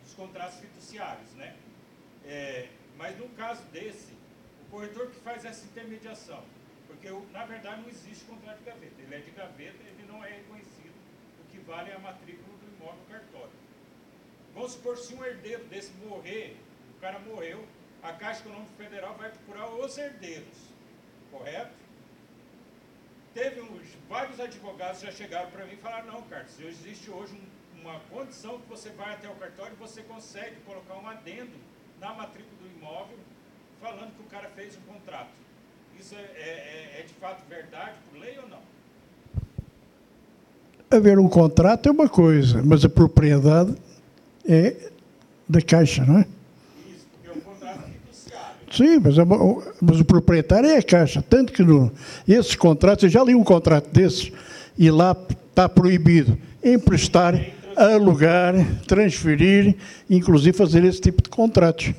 dos 0.02 0.16
contratos 0.16 0.58
fiduciários, 0.60 1.32
né? 1.34 1.56
É, 2.26 2.68
mas 2.98 3.18
no 3.18 3.28
caso 3.30 3.64
desse, 3.66 4.14
o 4.64 4.72
corretor 4.72 5.08
que 5.12 5.20
faz 5.20 5.46
essa 5.46 5.66
intermediação, 5.66 6.44
porque 6.88 7.10
na 7.32 7.46
verdade 7.46 7.82
não 7.82 7.90
existe 7.90 8.26
contrato 8.26 8.58
de 8.60 8.66
gaveta, 8.66 9.02
ele 9.02 9.16
é 9.16 9.20
de 9.20 9.32
gaveta, 9.32 9.84
ele 9.84 10.06
não 10.08 10.24
é 10.24 10.30
reconhecido, 10.30 10.94
o 11.42 11.52
que 11.52 11.60
vale 11.60 11.92
é 11.92 11.96
a 11.96 12.00
matrícula 12.00 12.58
do 12.58 12.76
imóvel 12.76 13.02
cartório. 13.10 13.66
Vamos 14.54 14.72
supor, 14.72 14.98
se 14.98 15.14
um 15.14 15.24
herdeiro 15.24 15.66
desse 15.66 15.92
morrer, 16.06 16.58
o 16.96 17.00
cara 17.02 17.20
morreu, 17.20 17.66
a 18.02 18.14
Caixa 18.14 18.42
Econômica 18.42 18.72
Federal 18.78 19.16
vai 19.16 19.30
procurar 19.30 19.70
os 19.70 19.98
herdeiros, 19.98 20.58
correto? 21.32 21.74
Teve 23.34 23.60
uns, 23.62 23.88
vários 24.08 24.40
advogados 24.40 25.02
já 25.02 25.12
chegaram 25.12 25.52
para 25.52 25.66
mim 25.66 25.74
e 25.74 25.78
falaram, 25.78 26.08
não, 26.08 26.22
Carlos, 26.24 26.58
existe 26.60 27.10
hoje 27.12 27.34
um- 27.36 27.82
uma 27.82 28.00
condição 28.12 28.60
que 28.62 28.68
você 28.70 28.90
vai 28.92 29.14
até 29.14 29.28
o 29.30 29.36
cartório 29.36 29.74
e 29.74 29.76
você 29.76 30.02
consegue 30.04 30.56
colocar 30.62 30.96
um 30.96 31.08
adendo 31.08 31.56
na 32.00 32.14
matrícula 32.14 32.55
imóvel 32.86 33.18
falando 33.82 34.12
que 34.16 34.22
o 34.22 34.30
cara 34.32 34.50
fez 34.56 34.74
um 34.78 34.94
contrato. 34.94 35.30
Isso 36.00 36.16
é, 36.16 36.20
é- 36.20 36.22
é- 36.98 37.00
é 37.00 37.04
de 37.08 37.14
fato 37.16 37.42
verdade 37.50 37.94
por 38.12 38.20
lei 38.20 38.38
ou 38.42 38.48
não? 38.50 38.60
Haver 40.92 41.18
um 41.20 41.28
contrato 41.28 41.90
é 41.90 41.92
uma 41.92 42.08
coisa, 42.08 42.62
mas 42.64 42.86
a 42.86 42.90
propriedade 42.90 43.76
é 44.48 44.76
da 45.50 45.62
Caixa, 45.62 46.06
não 46.06 46.20
é? 46.20 46.26
Isso, 46.88 47.08
porque 47.12 47.28
é 47.30 47.32
um 47.34 47.42
contrato. 47.42 47.90
Sim, 48.72 49.00
mas, 49.00 49.18
a- 49.20 49.26
mas 49.82 50.00
o 50.00 50.06
proprietário 50.06 50.70
é 50.70 50.78
a 50.78 50.84
Caixa. 50.84 51.22
Tanto 51.28 51.52
que 51.54 51.64
no, 51.64 51.92
esses 52.28 52.56
contratos, 52.56 53.04
eu 53.04 53.10
já 53.10 53.24
li 53.24 53.34
um 53.36 53.44
contrato 53.44 53.90
desses, 53.92 54.32
e 54.78 54.90
lá 54.92 55.16
está 55.30 55.68
proibido 55.68 56.38
emprestar, 56.64 57.34
alugar, 57.76 58.54
transferir, 58.88 59.76
inclusive 60.10 60.56
fazer 60.58 60.84
esse 60.84 61.02
tipo 61.02 61.22
de 61.22 61.30
contratos. 61.30 61.94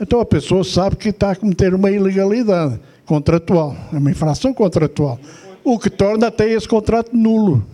Então 0.00 0.18
a 0.20 0.24
pessoa 0.24 0.64
sabe 0.64 0.96
que 0.96 1.10
está 1.10 1.32
a 1.32 1.36
cometer 1.36 1.74
uma 1.74 1.90
ilegalidade 1.90 2.80
contratual, 3.04 3.76
é 3.92 3.98
uma 3.98 4.10
infração 4.10 4.54
contratual, 4.54 5.18
o 5.62 5.78
que 5.78 5.90
torna 5.90 6.28
até 6.28 6.50
esse 6.50 6.66
contrato 6.66 7.14
nulo, 7.14 7.64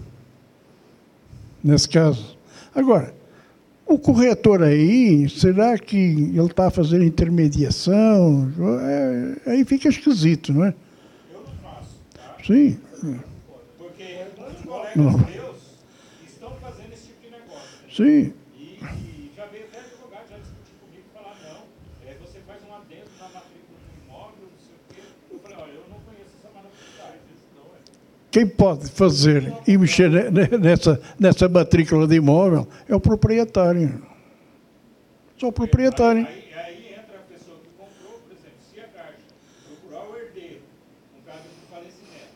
nesse 1.63 1.89
caso. 1.89 2.37
Agora, 2.75 3.15
o 3.87 3.99
corretor 3.99 4.63
aí, 4.63 5.29
será 5.29 5.79
que 5.79 5.97
ele 5.97 6.41
está 6.41 6.67
a 6.67 6.71
fazer 6.71 7.03
intermediação? 7.03 8.51
É, 8.83 9.53
aí 9.53 9.65
fica 9.65 9.89
esquisito, 9.89 10.53
não 10.53 10.65
é? 10.65 10.75
Eu 11.33 11.41
não 11.41 11.55
faço, 11.63 12.01
tá? 12.13 12.37
Sim. 12.45 12.77
Porque 13.79 14.25
muitos 14.37 14.65
colegas 14.65 14.97
Não. 14.97 15.13
meus 15.13 15.57
estão 16.27 16.51
fazendo 16.61 16.93
esse 16.93 17.07
tipo 17.07 17.23
de 17.23 17.31
negócio. 17.31 18.05
né? 18.05 18.25
Sim. 18.25 18.33
Faz 22.47 22.63
um 22.69 22.75
adendo 22.75 23.11
na 23.19 23.29
matrícula 23.29 23.79
do 23.79 24.05
imóvel, 24.05 24.49
não 24.53 24.59
sei 24.59 24.75
o 24.77 24.95
quê. 24.95 25.03
Eu 25.33 25.39
falei, 25.41 25.57
olha, 25.59 25.73
eu 25.73 25.85
não 25.91 26.01
conheço 26.01 26.31
essa 26.39 26.49
isso 27.35 27.49
não 27.57 27.65
é. 27.65 27.79
Quem 28.31 28.47
pode 28.47 28.91
fazer 28.91 29.53
e 29.67 29.77
mexer 29.79 30.11
ne- 30.11 30.31
ne- 30.31 30.59
nessa, 30.59 31.01
nessa 31.19 31.49
matrícula 31.49 32.07
de 32.07 32.17
imóvel 32.17 32.67
é 32.89 32.95
o 32.95 33.01
proprietário. 33.01 34.03
Só 35.39 35.49
o 35.49 35.53
proprietário. 35.53 36.27
Aí, 36.27 36.53
aí 36.55 36.95
entra 36.99 37.19
a 37.19 37.23
pessoa 37.33 37.59
que 37.59 37.69
comprou, 37.77 38.19
por 38.21 38.33
exemplo, 38.33 38.57
se 38.73 38.81
a 38.81 38.85
Caixa 38.89 39.19
procurar 39.69 40.09
o 40.09 40.17
herdeiro, 40.17 40.63
no 41.15 41.23
caso 41.23 41.43
de 41.45 41.67
falecimento, 41.71 42.35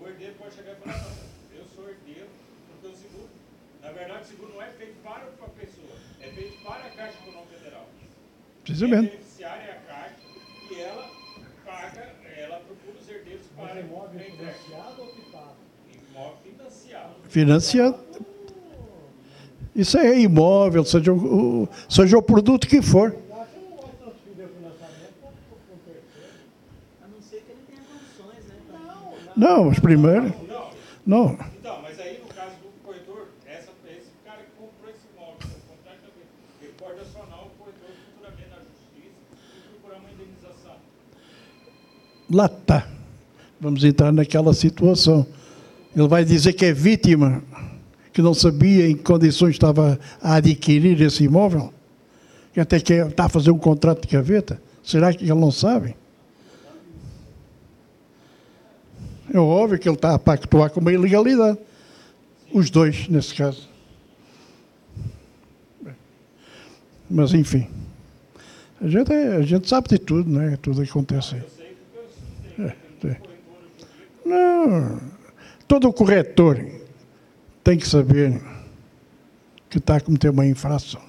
o 0.00 0.06
herdeiro 0.08 0.34
pode 0.38 0.54
chegar 0.54 0.72
e 0.72 0.76
falar, 0.76 0.98
não, 1.02 1.58
eu 1.58 1.64
sou 1.74 1.88
herdeiro, 1.90 2.28
porque 2.70 2.86
o 2.86 2.96
seguro, 2.96 3.28
na 3.82 3.90
verdade, 3.90 4.22
o 4.22 4.26
seguro 4.26 4.52
não 4.54 4.62
é 4.62 4.70
feito 4.70 4.94
para 5.02 5.26
a 5.26 5.48
pessoa, 5.58 5.94
é 6.20 6.28
feito 6.28 6.62
para 6.62 6.84
a 6.86 6.90
Caixa 6.90 7.18
Econômica 7.22 7.58
Federal. 7.58 7.86
Quem 7.90 7.92
Precisamente. 7.92 7.92
beneficiária 7.92 7.92
é 7.92 7.92
a 7.92 7.92
Caixa 7.92 7.92
e 7.92 7.92
ela 7.92 7.92
paga, 7.92 7.92
ela 7.92 7.92
procura 7.94 8.62
os 8.62 8.62
herdeiros 8.62 8.62
para 8.62 8.62
Mas 8.62 8.62
é 8.62 8.63
imóvel 8.63 8.63
para 13.56 13.80
entrega. 13.80 14.52
financiado 14.52 15.02
ou 15.02 15.08
quitado? 15.08 15.54
Imóvel 16.10 16.36
financiado. 16.42 17.14
Financiado. 17.28 17.98
Isso 19.74 19.98
é 19.98 20.18
imóvel, 20.20 20.84
seja 20.84 21.12
o, 21.12 21.68
seja 21.88 22.16
o 22.16 22.22
produto 22.22 22.68
que 22.68 22.80
for. 22.80 23.10
Não 23.10 23.36
vai 23.36 23.46
transferir 23.98 24.46
o 24.46 24.48
financiamento 24.48 25.14
para 25.20 25.30
o 25.74 25.78
terceiro. 25.84 26.36
A 27.02 27.08
não 27.08 27.20
ser 27.20 27.42
que 27.42 27.50
ele 27.50 27.60
tenha 27.66 27.82
condições, 27.82 28.44
né? 28.46 28.54
pra- 28.70 29.32
Não, 29.36 29.64
mas 29.64 29.78
primeiro. 29.80 30.32
Não, 30.46 30.70
Não. 31.04 31.32
então, 31.58 31.82
mas 31.82 31.98
aí 31.98 32.20
no 32.22 32.28
caso 32.32 32.54
do 32.62 32.70
corretor, 32.84 33.28
essa, 33.46 33.70
esse 33.90 34.10
cara 34.24 34.42
que 34.42 34.50
comprou 34.56 34.90
esse 34.94 35.02
imóvel, 35.12 35.34
o 35.42 35.66
contrato 35.66 35.98
também, 36.06 36.26
ele 36.62 36.72
pode 36.78 37.00
acionar 37.00 37.42
o 37.44 37.50
corretor 37.58 37.90
futuramente 38.14 38.48
na 38.50 38.58
justiça 38.62 39.18
e 39.34 39.68
procurar 39.74 39.98
uma 39.98 40.10
indenização. 40.14 40.76
Lá 42.30 42.46
está. 42.46 42.86
Vamos 43.60 43.84
entrar 43.84 44.12
naquela 44.12 44.52
situação. 44.54 45.26
Ele 45.96 46.08
vai 46.08 46.24
dizer 46.24 46.52
que 46.52 46.64
é 46.66 46.72
vítima, 46.72 47.42
que 48.12 48.20
não 48.20 48.34
sabia 48.34 48.88
em 48.88 48.96
que 48.96 49.02
condições 49.02 49.52
estava 49.52 49.98
a 50.20 50.34
adquirir 50.36 51.00
esse 51.00 51.24
imóvel, 51.24 51.72
que 52.52 52.60
até 52.60 52.80
que 52.80 52.92
está 52.94 53.24
a 53.26 53.28
fazer 53.28 53.50
um 53.50 53.58
contrato 53.58 54.06
de 54.06 54.12
gaveta. 54.12 54.60
Será 54.82 55.12
que 55.12 55.24
ele 55.24 55.34
não 55.34 55.50
sabe? 55.50 55.96
É 59.32 59.38
óbvio 59.38 59.78
que 59.78 59.88
ele 59.88 59.96
está 59.96 60.14
a 60.14 60.18
pactuar 60.18 60.70
com 60.70 60.80
uma 60.80 60.92
ilegalidade. 60.92 61.58
Os 62.52 62.70
dois, 62.70 63.08
nesse 63.08 63.34
caso. 63.34 63.68
Mas, 67.10 67.32
enfim. 67.34 67.66
A 68.80 68.86
gente, 68.88 69.12
é- 69.12 69.36
a 69.36 69.42
gente 69.42 69.68
sabe 69.68 69.88
de 69.88 69.98
tudo, 69.98 70.28
né? 70.30 70.56
Tudo 70.60 70.82
acontece 70.82 71.34
aí. 71.36 71.40
Eu 71.40 71.48
sei 71.48 71.66
porque 71.74 71.98
eu 71.98 72.04
estudei, 72.04 72.66
É, 72.66 72.68
tem 72.68 72.68
é. 72.68 72.68
um 72.68 72.68
corretor 72.68 72.93
jurídico, 72.93 72.93
Não. 74.24 75.00
Todo 75.66 75.92
corretor 75.92 76.64
tem 77.62 77.78
que 77.78 77.86
saber 77.86 78.40
que 79.68 79.78
está 79.78 79.96
a 79.96 80.00
cometer 80.00 80.30
uma 80.30 80.46
infração. 80.46 81.02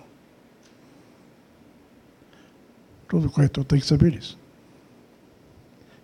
Todo 3.08 3.30
corretor 3.30 3.64
tem 3.64 3.80
que 3.80 3.86
saber 3.86 4.14
isso. 4.14 4.38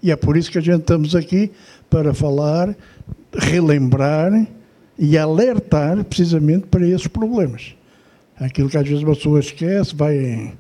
E 0.04 0.12
é 0.12 0.16
por 0.16 0.36
isso 0.36 0.52
que 0.52 0.58
a 0.58 0.62
gente 0.62 0.82
estamos 0.82 1.16
aqui 1.16 1.52
para 1.90 2.14
falar, 2.14 2.76
relembrar 3.34 4.48
e 4.98 5.18
alertar 5.18 6.04
precisamente 6.04 6.68
para 6.68 6.88
esses 6.88 7.08
problemas. 7.08 7.76
Aquilo 8.40 8.70
que 8.70 8.78
às 8.78 8.88
vezes 8.88 9.04
uma 9.04 9.16
pessoa 9.16 9.40
esquece, 9.40 9.96
vai, 9.96 10.54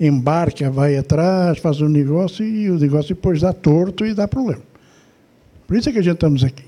embarca, 0.00 0.70
vai 0.70 0.96
atrás, 0.96 1.58
faz 1.58 1.80
um 1.80 1.88
negócio 1.88 2.44
e 2.44 2.70
o 2.70 2.78
negócio 2.78 3.14
depois 3.14 3.40
dá 3.40 3.52
torto 3.52 4.04
e 4.04 4.14
dá 4.14 4.26
problema. 4.26 4.62
Por 5.68 5.76
isso 5.76 5.90
é 5.90 5.92
que 5.92 5.98
a 5.98 6.02
gente 6.02 6.14
estamos 6.14 6.42
aqui. 6.42 6.64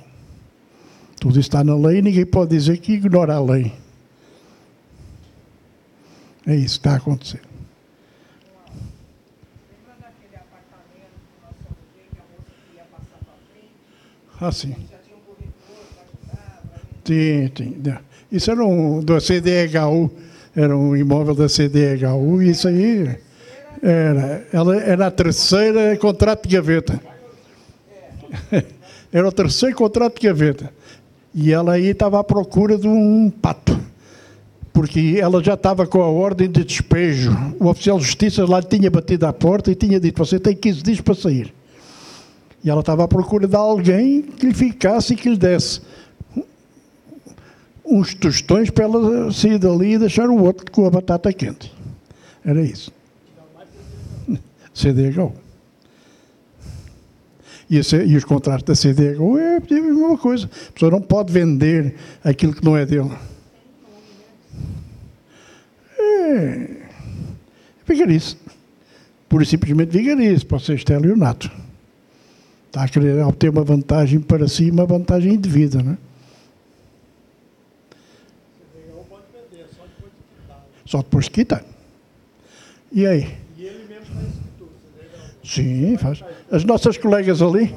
Tudo 1.18 1.40
está 1.40 1.64
na 1.64 1.74
lei 1.74 2.03
ninguém 2.03 2.26
pode 2.26 2.51
dizer 2.51 2.76
que 2.76 2.92
ignora 2.92 3.34
a 3.34 3.40
lei. 3.42 3.72
É 6.46 6.55
isso 6.55 6.78
que 6.78 6.86
está 6.86 6.96
acontecendo. 6.96 7.48
Ah, 14.38 14.53
sim. 14.53 14.74
Tem, 17.03 17.48
tem. 17.48 17.82
Isso 18.30 18.51
era 18.51 18.62
um 18.62 19.01
do 19.01 19.18
CDHU, 19.18 20.11
era 20.55 20.76
um 20.76 20.94
imóvel 20.94 21.34
da 21.34 21.48
CDHU, 21.48 22.42
e 22.42 22.51
isso 22.51 22.68
aí 22.68 23.18
era, 23.82 24.46
ela 24.53 24.76
era 24.76 25.07
a 25.07 25.11
terceira 25.11 25.96
contrato 25.96 26.46
de 26.46 26.55
gaveta. 26.55 27.01
Era 29.12 29.28
o 29.28 29.32
terceiro 29.32 29.74
contrato 29.74 30.20
de 30.20 30.26
gaveta. 30.26 30.72
E 31.34 31.52
ela 31.52 31.74
aí 31.74 31.86
estava 31.86 32.20
à 32.20 32.24
procura 32.24 32.76
de 32.76 32.88
um 32.88 33.30
pato. 33.30 33.78
Porque 34.72 35.18
ela 35.20 35.42
já 35.42 35.54
estava 35.54 35.86
com 35.86 36.00
a 36.00 36.08
ordem 36.08 36.50
de 36.50 36.64
despejo. 36.64 37.30
O 37.58 37.66
oficial 37.66 37.98
de 37.98 38.04
justiça 38.04 38.44
lá 38.44 38.62
tinha 38.62 38.90
batido 38.90 39.26
à 39.26 39.32
porta 39.32 39.70
e 39.70 39.74
tinha 39.74 39.98
dito: 39.98 40.18
Você 40.24 40.38
tem 40.38 40.54
15 40.54 40.82
dias 40.82 41.00
para 41.00 41.14
sair. 41.14 41.52
E 42.62 42.70
ela 42.70 42.80
estava 42.80 43.04
à 43.04 43.08
procura 43.08 43.48
de 43.48 43.56
alguém 43.56 44.22
que 44.22 44.46
lhe 44.46 44.54
ficasse 44.54 45.14
e 45.14 45.16
que 45.16 45.28
lhe 45.28 45.36
desse 45.36 45.80
uns 47.90 48.14
tostões 48.14 48.70
para 48.70 48.84
ela 48.84 49.32
sair 49.32 49.58
dali 49.58 49.94
e 49.94 49.98
deixar 49.98 50.30
o 50.30 50.44
outro 50.44 50.70
com 50.70 50.86
a 50.86 50.90
batata 50.90 51.32
quente. 51.32 51.72
Era 52.44 52.62
isso. 52.62 52.92
CDHU. 54.72 55.32
E, 57.71 57.77
e 57.77 58.16
os 58.16 58.25
contratos 58.25 58.64
da 58.64 58.75
CDHU 58.75 59.39
é 59.39 59.59
a 59.59 59.61
mesma 59.61 60.18
coisa. 60.18 60.51
A 60.68 60.73
pessoa 60.73 60.91
não 60.91 61.01
pode 61.01 61.33
vender 61.33 61.95
aquilo 62.25 62.53
que 62.53 62.64
não 62.64 62.77
é 62.77 62.85
dele. 62.85 63.12
É 65.99 66.81
vigarice. 67.91 68.37
Pura 69.29 69.43
e 69.43 69.47
simplesmente 69.47 69.91
vigarice 69.91 70.45
para 70.45 70.59
ser 70.59 70.75
estelionato. 70.75 71.51
Está 72.66 72.85
a 72.85 72.89
querer 72.89 73.25
obter 73.25 73.51
uma 73.51 73.64
vantagem 73.64 74.21
para 74.21 74.47
si, 74.47 74.71
uma 74.71 74.87
vantagem 74.87 75.35
indevida, 75.35 75.83
não 75.83 75.93
é? 75.93 75.99
Pode 79.09 79.25
só 79.75 79.83
depois 79.87 80.12
de 80.12 80.23
quitar. 80.23 80.66
Só 80.87 80.99
depois 80.99 81.25
de 81.25 81.31
quitar. 81.31 81.64
E 82.93 83.07
aí? 83.07 83.35
E 83.57 83.64
ele 83.64 83.87
mesmo 83.89 84.07
faz 84.07 84.29
escritura, 84.29 84.71
CDHU. 84.97 85.39
Sim, 85.51 85.96
faz. 85.96 86.22
As 86.48 86.62
nossas 86.62 86.96
colegas 86.96 87.42
ali. 87.42 87.74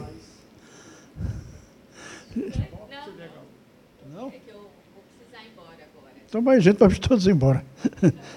Não? 4.14 4.28
É 4.28 4.32
que 4.32 4.52
eu 4.52 4.70
vou 4.94 5.04
precisar 5.18 5.44
ir 5.44 5.52
embora 5.52 5.80
agora. 5.92 6.14
Então, 6.30 6.50
a 6.50 6.60
gente 6.60 6.78
vamos 6.78 7.00
todos 7.00 7.26
embora. 7.26 7.66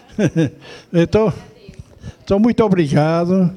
então, 0.91 1.31
então, 2.25 2.39
muito 2.39 2.65
obrigado. 2.65 3.55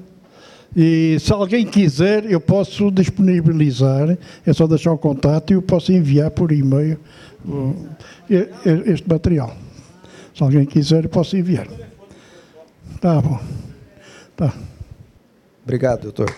E 0.75 1.17
se 1.17 1.31
alguém 1.31 1.65
quiser, 1.65 2.29
eu 2.29 2.41
posso 2.41 2.91
disponibilizar, 2.91 4.17
é 4.45 4.51
só 4.51 4.67
deixar 4.67 4.91
o 4.91 4.97
contato 4.97 5.51
e 5.51 5.53
eu 5.53 5.61
posso 5.61 5.93
enviar 5.93 6.29
por 6.29 6.51
e-mail 6.51 6.99
este 8.85 9.07
material. 9.07 9.55
Se 10.35 10.43
alguém 10.43 10.65
quiser, 10.65 11.05
eu 11.05 11.09
posso 11.09 11.37
enviar. 11.37 11.67
Tá 12.99 13.21
bom. 13.21 13.39
Tá. 14.35 14.53
Obrigado, 15.69 16.11
doutor. 16.11 16.33